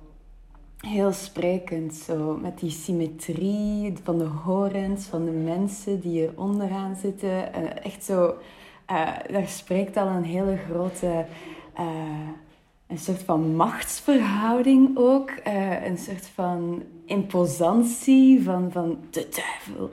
heel 0.87 1.13
sprekend. 1.13 1.95
Zo, 1.95 2.39
met 2.43 2.59
die 2.59 2.71
symmetrie 2.71 3.95
van 4.03 4.19
de 4.19 4.25
horens, 4.25 5.07
van 5.07 5.25
de 5.25 5.31
mensen 5.31 6.01
die 6.01 6.27
er 6.27 6.33
onderaan 6.37 6.97
zitten. 6.97 7.29
Uh, 7.29 7.85
echt 7.85 8.05
zo, 8.05 8.35
uh, 8.91 9.09
daar 9.31 9.49
spreekt 9.49 9.97
al 9.97 10.07
een 10.07 10.25
hele 10.25 10.57
grote, 10.57 11.27
uh, 11.79 12.29
een 12.87 12.99
soort 12.99 13.23
van 13.23 13.57
machtsverhouding 13.57 14.97
ook. 14.99 15.31
een 15.85 15.99
soort 15.99 16.27
van 16.27 16.83
imposantie 17.05 18.43
van, 18.43 18.73
van 18.73 18.99
de 19.11 19.29
duivel. 19.31 19.91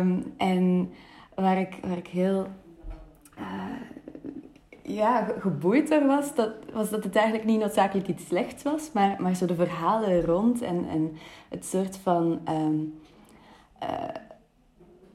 Um, 0.00 0.32
en 0.36 0.90
waar 1.34 1.58
ik, 1.58 1.78
waar 1.82 1.96
ik 1.96 2.06
heel 2.06 2.46
ja, 4.84 5.26
geboeid 5.38 5.88
door 5.88 6.06
was, 6.06 6.34
dat, 6.34 6.52
was 6.72 6.90
dat 6.90 7.04
het 7.04 7.16
eigenlijk 7.16 7.46
niet 7.46 7.60
noodzakelijk 7.60 8.08
iets 8.08 8.26
slechts 8.26 8.62
was, 8.62 8.92
maar, 8.92 9.22
maar 9.22 9.34
zo 9.34 9.46
de 9.46 9.54
verhalen 9.54 10.24
rond 10.24 10.62
en, 10.62 10.88
en 10.88 11.18
het 11.48 11.64
soort 11.64 11.98
van 11.98 12.42
um, 12.48 13.02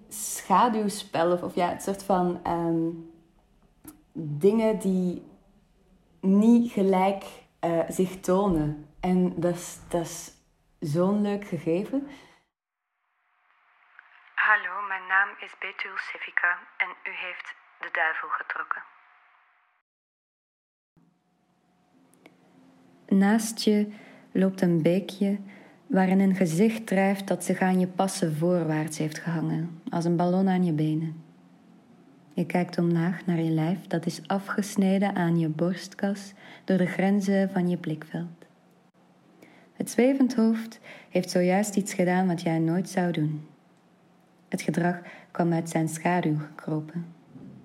schaduwspel, 0.09 1.31
of, 1.31 1.55
ja, 1.55 1.69
het 1.69 1.83
soort 1.83 2.03
van 2.03 2.47
um, 2.47 3.11
dingen 4.13 4.79
die 4.79 5.27
niet 6.21 6.71
gelijk 6.71 7.23
uh, 7.65 7.79
zich 7.89 8.19
tonen. 8.19 8.87
En 8.99 9.39
dat 9.39 9.53
is, 9.53 9.79
dat 9.89 10.01
is 10.01 10.31
zo'n 10.79 11.21
leuk 11.21 11.47
gegeven. 11.47 12.07
Hallo, 14.35 14.87
mijn 14.87 15.07
naam 15.07 15.29
is 15.39 15.55
Betul 15.59 15.97
Sevika 15.97 16.57
en 16.77 16.89
u 16.89 17.15
heeft 17.15 17.55
de 17.79 17.89
duivel 17.91 18.29
getrokken. 18.29 18.83
Naast 23.09 23.61
je 23.61 23.87
loopt 24.31 24.61
een 24.61 24.81
beekje 24.81 25.37
waarin 25.87 26.19
een 26.19 26.35
gezicht 26.35 26.87
drijft 26.87 27.27
dat 27.27 27.43
zich 27.43 27.59
aan 27.59 27.79
je 27.79 27.87
passen 27.87 28.35
voorwaarts 28.35 28.97
heeft 28.97 29.19
gehangen, 29.19 29.69
als 29.89 30.05
een 30.05 30.15
ballon 30.15 30.49
aan 30.49 30.65
je 30.65 30.71
benen. 30.71 31.15
Je 32.33 32.45
kijkt 32.45 32.77
omlaag 32.77 33.25
naar 33.25 33.41
je 33.41 33.51
lijf 33.51 33.87
dat 33.87 34.05
is 34.05 34.27
afgesneden 34.27 35.15
aan 35.15 35.39
je 35.39 35.47
borstkas 35.47 36.33
door 36.63 36.77
de 36.77 36.85
grenzen 36.85 37.49
van 37.49 37.69
je 37.69 37.77
blikveld. 37.77 38.45
Het 39.73 39.89
zwevend 39.89 40.35
hoofd 40.35 40.79
heeft 41.09 41.29
zojuist 41.29 41.75
iets 41.75 41.93
gedaan 41.93 42.27
wat 42.27 42.41
jij 42.41 42.59
nooit 42.59 42.89
zou 42.89 43.11
doen. 43.11 43.47
Het 44.47 44.61
gedrag 44.61 45.01
kwam 45.31 45.53
uit 45.53 45.69
zijn 45.69 45.89
schaduw 45.89 46.37
gekropen, 46.37 47.05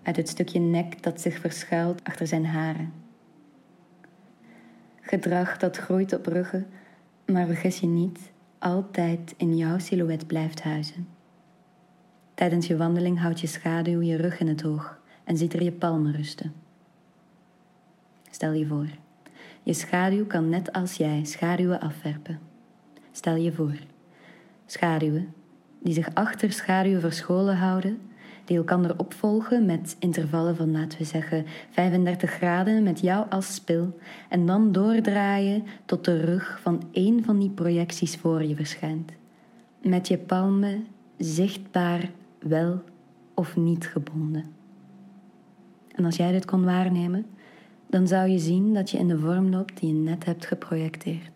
uit 0.02 0.16
het 0.16 0.28
stukje 0.28 0.60
nek 0.60 1.02
dat 1.02 1.20
zich 1.20 1.38
verschuilt 1.38 2.04
achter 2.04 2.26
zijn 2.26 2.46
haren. 2.46 3.03
Gedrag 5.06 5.56
dat 5.56 5.76
groeit 5.76 6.12
op 6.12 6.26
ruggen, 6.26 6.66
maar 7.26 7.46
vergis 7.46 7.78
je 7.78 7.86
niet, 7.86 8.32
altijd 8.58 9.34
in 9.36 9.56
jouw 9.56 9.78
silhouet 9.78 10.26
blijft 10.26 10.62
huizen. 10.62 11.08
Tijdens 12.34 12.66
je 12.66 12.76
wandeling 12.76 13.20
houdt 13.20 13.40
je 13.40 13.46
schaduw 13.46 14.00
je 14.00 14.16
rug 14.16 14.40
in 14.40 14.48
het 14.48 14.62
hoog 14.62 15.00
en 15.24 15.36
ziet 15.36 15.54
er 15.54 15.62
je 15.62 15.72
palmen 15.72 16.12
rusten. 16.12 16.52
Stel 18.30 18.52
je 18.52 18.66
voor, 18.66 18.88
je 19.62 19.72
schaduw 19.72 20.26
kan 20.26 20.48
net 20.48 20.72
als 20.72 20.94
jij 20.94 21.24
schaduwen 21.24 21.80
afwerpen. 21.80 22.38
Stel 23.12 23.36
je 23.36 23.52
voor, 23.52 23.78
schaduwen 24.66 25.34
die 25.82 25.94
zich 25.94 26.14
achter 26.14 26.52
schaduwen 26.52 27.00
verscholen 27.00 27.56
houden, 27.56 28.00
die 28.44 28.56
elkaar 28.56 28.96
opvolgen 28.96 29.66
met 29.66 29.96
intervallen 29.98 30.56
van, 30.56 30.72
laten 30.72 30.98
we 30.98 31.04
zeggen, 31.04 31.44
35 31.70 32.30
graden 32.30 32.82
met 32.82 33.00
jou 33.00 33.26
als 33.30 33.54
spil, 33.54 33.98
en 34.28 34.46
dan 34.46 34.72
doordraaien 34.72 35.64
tot 35.84 36.04
de 36.04 36.20
rug 36.20 36.58
van 36.62 36.82
één 36.92 37.24
van 37.24 37.38
die 37.38 37.50
projecties 37.50 38.16
voor 38.16 38.44
je 38.44 38.54
verschijnt. 38.54 39.12
Met 39.82 40.08
je 40.08 40.18
palmen 40.18 40.86
zichtbaar 41.18 42.10
wel 42.38 42.82
of 43.34 43.56
niet 43.56 43.86
gebonden. 43.86 44.44
En 45.94 46.04
als 46.04 46.16
jij 46.16 46.32
dit 46.32 46.44
kon 46.44 46.64
waarnemen, 46.64 47.26
dan 47.86 48.08
zou 48.08 48.28
je 48.28 48.38
zien 48.38 48.74
dat 48.74 48.90
je 48.90 48.98
in 48.98 49.08
de 49.08 49.18
vorm 49.18 49.50
loopt 49.50 49.80
die 49.80 49.88
je 49.88 49.94
net 49.94 50.24
hebt 50.24 50.46
geprojecteerd. 50.46 51.33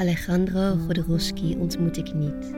Alejandro 0.00 0.76
Jodorowsky 0.86 1.56
ontmoet 1.58 1.96
ik 1.96 2.14
niet. 2.14 2.54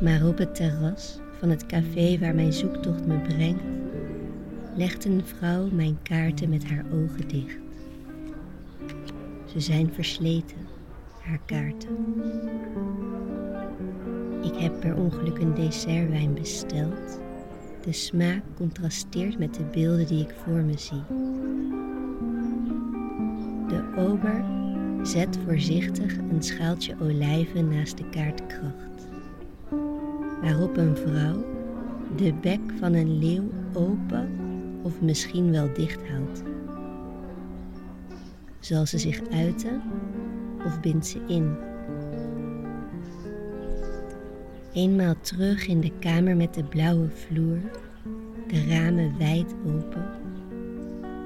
Maar 0.00 0.26
op 0.26 0.38
het 0.38 0.54
terras 0.54 1.18
van 1.38 1.50
het 1.50 1.66
café 1.66 2.18
waar 2.18 2.34
mijn 2.34 2.52
zoektocht 2.52 3.06
me 3.06 3.18
brengt, 3.18 3.62
legt 4.74 5.04
een 5.04 5.22
vrouw 5.24 5.68
mijn 5.70 5.98
kaarten 6.02 6.48
met 6.48 6.64
haar 6.68 6.84
ogen 6.92 7.28
dicht. 7.28 7.58
Ze 9.44 9.60
zijn 9.60 9.92
versleten, 9.92 10.56
haar 11.20 11.40
kaarten. 11.46 11.96
Ik 14.42 14.54
heb 14.56 14.80
per 14.80 14.96
ongeluk 14.96 15.38
een 15.38 15.54
dessertwijn 15.54 16.34
besteld. 16.34 17.20
De 17.84 17.92
smaak 17.92 18.42
contrasteert 18.56 19.38
met 19.38 19.54
de 19.54 19.64
beelden 19.64 20.06
die 20.06 20.22
ik 20.22 20.34
voor 20.44 20.62
me 20.62 20.78
zie. 20.78 21.02
De 23.68 23.94
ober 23.96 24.44
Zet 25.06 25.38
voorzichtig 25.44 26.16
een 26.16 26.42
schaaltje 26.42 26.96
olijven 27.00 27.68
naast 27.68 27.96
de 27.96 28.08
kaartkracht, 28.08 29.08
waarop 30.42 30.76
een 30.76 30.96
vrouw 30.96 31.44
de 32.16 32.34
bek 32.40 32.60
van 32.78 32.94
een 32.94 33.18
leeuw 33.18 33.50
open 33.72 34.28
of 34.82 35.00
misschien 35.00 35.50
wel 35.50 35.72
dicht 35.74 36.08
houdt. 36.08 36.42
Zal 38.58 38.86
ze 38.86 38.98
zich 38.98 39.20
uiten 39.30 39.82
of 40.64 40.80
bindt 40.80 41.06
ze 41.06 41.20
in? 41.26 41.56
Eenmaal 44.72 45.14
terug 45.20 45.66
in 45.66 45.80
de 45.80 45.92
kamer 45.98 46.36
met 46.36 46.54
de 46.54 46.64
blauwe 46.64 47.08
vloer, 47.08 47.58
de 48.46 48.64
ramen 48.68 49.18
wijd 49.18 49.54
open, 49.66 50.08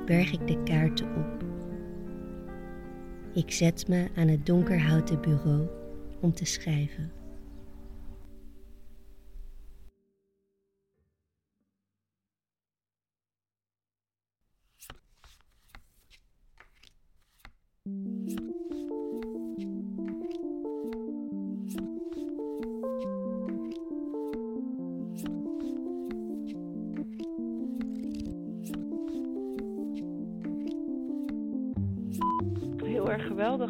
berg 0.07 0.33
ik 0.33 0.47
de 0.47 0.62
kaarten 0.62 1.07
op. 1.07 1.39
Ik 3.35 3.53
zet 3.53 3.88
me 3.88 4.09
aan 4.16 4.29
het 4.29 4.47
donkerhouten 4.47 5.21
bureau 5.21 5.69
om 6.21 6.33
te 6.33 6.45
schrijven. 6.45 7.12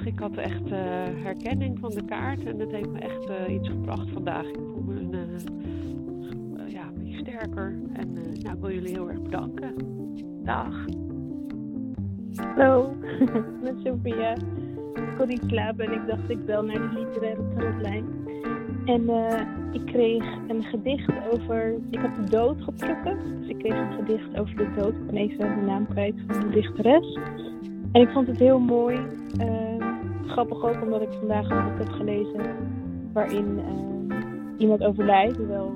Ik 0.05 0.19
had 0.19 0.37
echt 0.37 0.65
uh, 0.65 0.79
herkenning 1.23 1.79
van 1.79 1.91
de 1.91 2.05
kaart 2.05 2.45
en 2.45 2.59
dat 2.59 2.71
heeft 2.71 2.91
me 2.91 2.99
echt 2.99 3.31
uh, 3.31 3.55
iets 3.55 3.69
gebracht 3.69 4.11
vandaag. 4.13 4.47
Ik 4.47 4.59
voel 4.73 4.83
me 4.83 4.95
een, 4.95 5.15
uh, 5.15 6.73
ja, 6.73 6.91
een 6.99 7.13
sterker 7.21 7.79
en 7.93 8.13
nou, 8.13 8.57
ik 8.57 8.61
wil 8.61 8.71
jullie 8.71 8.91
heel 8.91 9.09
erg 9.09 9.23
bedanken. 9.23 9.75
Dag. 10.45 10.85
Hallo, 12.35 12.95
met 13.65 13.75
Sophia. 13.85 14.33
Ik 14.95 15.15
kon 15.19 15.29
niet 15.29 15.45
slapen 15.47 15.87
en 15.87 15.93
ik 15.93 16.07
dacht 16.07 16.31
ik 16.31 16.47
bel 16.47 16.65
naar 16.65 16.91
de 16.91 16.99
literaire 16.99 17.43
tarotlijn. 17.57 18.05
En 18.85 19.11
ik 19.73 19.87
kreeg 19.87 20.25
een 20.49 20.63
gedicht 20.63 21.13
over. 21.33 21.75
Ik 21.91 21.99
had 21.99 22.17
de 22.17 22.31
dood 22.31 22.63
geplukken. 22.63 23.19
Dus 23.41 23.49
ik 23.49 23.59
kreeg 23.59 23.75
een 23.75 23.93
gedicht 23.93 24.39
over 24.39 24.57
de 24.57 24.71
dood. 24.77 24.95
Ik 24.95 25.07
ben 25.07 25.17
even 25.17 25.39
de 25.39 25.67
naam 25.67 25.89
kwijt 25.89 26.15
van 26.27 26.41
de 26.41 26.49
dichteres. 26.49 27.19
En 27.93 28.01
ik 28.01 28.09
vond 28.09 28.27
het 28.27 28.39
heel 28.39 28.59
mooi. 28.59 28.99
Grappig 30.31 30.65
ook 30.65 30.83
omdat 30.83 31.03
ik 31.03 31.13
vandaag 31.19 31.49
een 31.51 31.65
boek 31.65 31.79
heb 31.79 31.89
gelezen 31.89 32.41
waarin 33.13 33.59
uh, 33.59 34.15
iemand 34.59 34.83
overlijdt. 34.83 35.37
Hoewel 35.37 35.73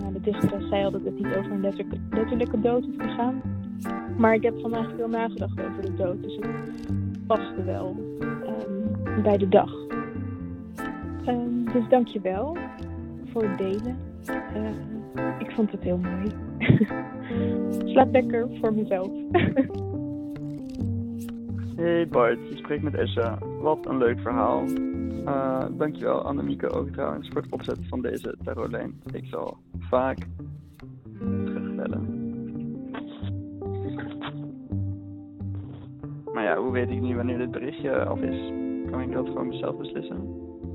nou, 0.00 0.12
de 0.12 0.20
dichteres 0.20 0.68
zei 0.68 0.84
al 0.84 0.90
dat 0.90 1.04
het 1.04 1.14
niet 1.14 1.34
over 1.36 1.50
een 1.50 1.60
letterlijke, 1.60 2.60
dood 2.60 2.84
hoeft 2.84 2.98
te 2.98 3.08
gaan. 3.08 3.42
Maar 4.16 4.34
ik 4.34 4.42
heb 4.42 4.60
vandaag 4.60 4.90
veel 4.96 5.08
nagedacht 5.08 5.60
over 5.60 5.82
de 5.82 5.94
dood. 5.94 6.22
Dus 6.22 6.36
het 6.36 7.26
paste 7.26 7.64
wel 7.64 7.96
um, 8.20 9.22
bij 9.22 9.36
de 9.36 9.48
dag. 9.48 9.72
Um, 11.28 11.64
dus 11.72 11.88
dank 11.88 12.08
je 12.08 12.20
wel 12.20 12.56
voor 13.32 13.42
het 13.42 13.58
delen. 13.58 13.96
Uh, 14.56 15.24
ik 15.38 15.50
vond 15.50 15.70
het 15.72 15.82
heel 15.82 15.98
mooi. 15.98 16.30
Slaap 17.92 18.12
lekker 18.12 18.48
voor 18.60 18.74
mezelf. 18.74 19.10
Hey 21.76 22.08
Bart, 22.08 22.38
je 22.48 22.56
spreekt 22.56 22.82
met 22.82 22.94
Esha. 22.94 23.38
Wat 23.64 23.86
een 23.86 23.98
leuk 23.98 24.20
verhaal. 24.20 24.66
Uh, 24.68 25.64
dankjewel 25.70 26.22
Annemieke 26.22 26.70
ook 26.70 26.88
trouwens 26.88 27.28
voor 27.28 27.42
het 27.42 27.52
opzetten 27.52 27.84
van 27.84 28.02
deze 28.02 28.36
tarotlijn. 28.42 29.00
Ik 29.12 29.24
zal 29.26 29.56
vaak 29.78 30.18
terugbellen. 31.18 32.02
Maar 36.32 36.42
ja, 36.42 36.56
hoe 36.56 36.72
weet 36.72 36.90
ik 36.90 37.00
nu 37.00 37.16
wanneer 37.16 37.38
dit 37.38 37.50
berichtje 37.50 38.04
af 38.04 38.20
is? 38.20 38.52
Kan 38.90 39.00
ik 39.00 39.12
dat 39.12 39.26
gewoon 39.26 39.48
mezelf 39.48 39.76
beslissen? 39.76 40.20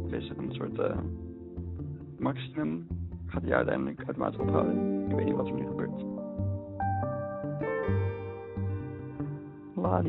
Of 0.06 0.12
is 0.12 0.30
er 0.30 0.38
een 0.38 0.54
soort 0.54 0.78
uh, 0.80 0.98
maximum? 2.18 2.88
Gaat 3.26 3.42
hij 3.42 3.54
uiteindelijk 3.54 4.04
automatisch 4.04 4.40
ophouden? 4.40 5.06
Ik 5.10 5.16
weet 5.16 5.26
niet 5.26 5.36
wat 5.36 5.48
er 5.48 5.54
nu 5.54 5.68
gebeurt. 5.68 6.04
La 9.76 10.02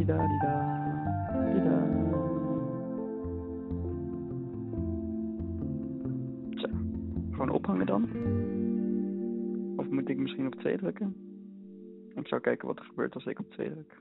gewoon 7.40 7.56
ophangen 7.56 7.86
dan. 7.86 8.02
Of 9.76 9.88
moet 9.90 10.08
ik 10.08 10.18
misschien 10.18 10.46
op 10.46 10.54
2 10.54 10.76
drukken? 10.76 11.16
Ik 12.14 12.26
zou 12.26 12.40
kijken 12.40 12.68
wat 12.68 12.78
er 12.78 12.84
gebeurt 12.84 13.14
als 13.14 13.26
ik 13.26 13.38
op 13.38 13.50
2 13.50 13.70
druk. 13.70 14.00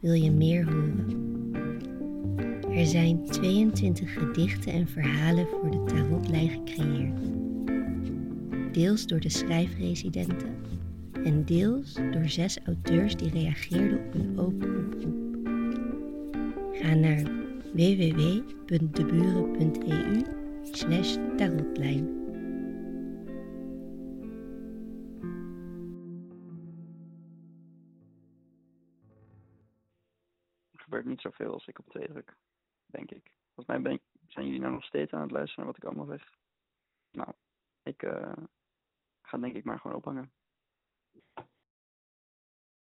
Wil 0.00 0.12
je 0.12 0.30
meer 0.30 0.64
horen? 0.64 1.30
Er 2.70 2.86
zijn 2.86 3.24
22 3.24 4.12
gedichten 4.12 4.72
en 4.72 4.86
verhalen 4.86 5.46
voor 5.46 5.70
de 5.70 5.84
tarotlijn 5.84 6.48
gecreëerd. 6.48 7.20
Deels 8.74 9.06
door 9.06 9.20
de 9.20 9.28
schrijfresidenten 9.28 10.54
en 11.12 11.44
deels 11.44 11.94
door 12.10 12.28
zes 12.28 12.58
auteurs 12.64 13.16
die 13.16 13.30
reageerden 13.30 13.98
op 13.98 14.14
een 14.14 14.38
open 14.38 14.86
oproep. 14.86 15.21
Ga 16.82 16.94
naar 16.94 17.22
www.deburen.eu 17.74 18.42
slash 20.62 21.16
gebeurt 30.72 31.04
niet 31.04 31.20
zoveel 31.20 31.52
als 31.52 31.66
ik 31.66 31.78
op 31.78 31.88
twee 31.88 32.06
druk, 32.06 32.36
denk 32.86 33.10
ik. 33.10 33.30
Volgens 33.54 33.66
mij 33.66 33.82
ben 33.82 34.00
zijn 34.26 34.46
jullie 34.46 34.60
nou 34.60 34.72
nog 34.72 34.84
steeds 34.84 35.12
aan 35.12 35.20
het 35.20 35.30
luisteren 35.30 35.64
naar 35.64 35.74
wat 35.74 35.82
ik 35.82 35.84
allemaal 35.84 36.18
zeg. 36.18 36.34
Nou, 37.10 37.32
ik 37.82 38.02
eh, 38.02 38.32
ga 39.22 39.38
denk 39.38 39.54
ik 39.54 39.64
maar 39.64 39.78
gewoon 39.78 39.96
ophangen. 39.96 40.32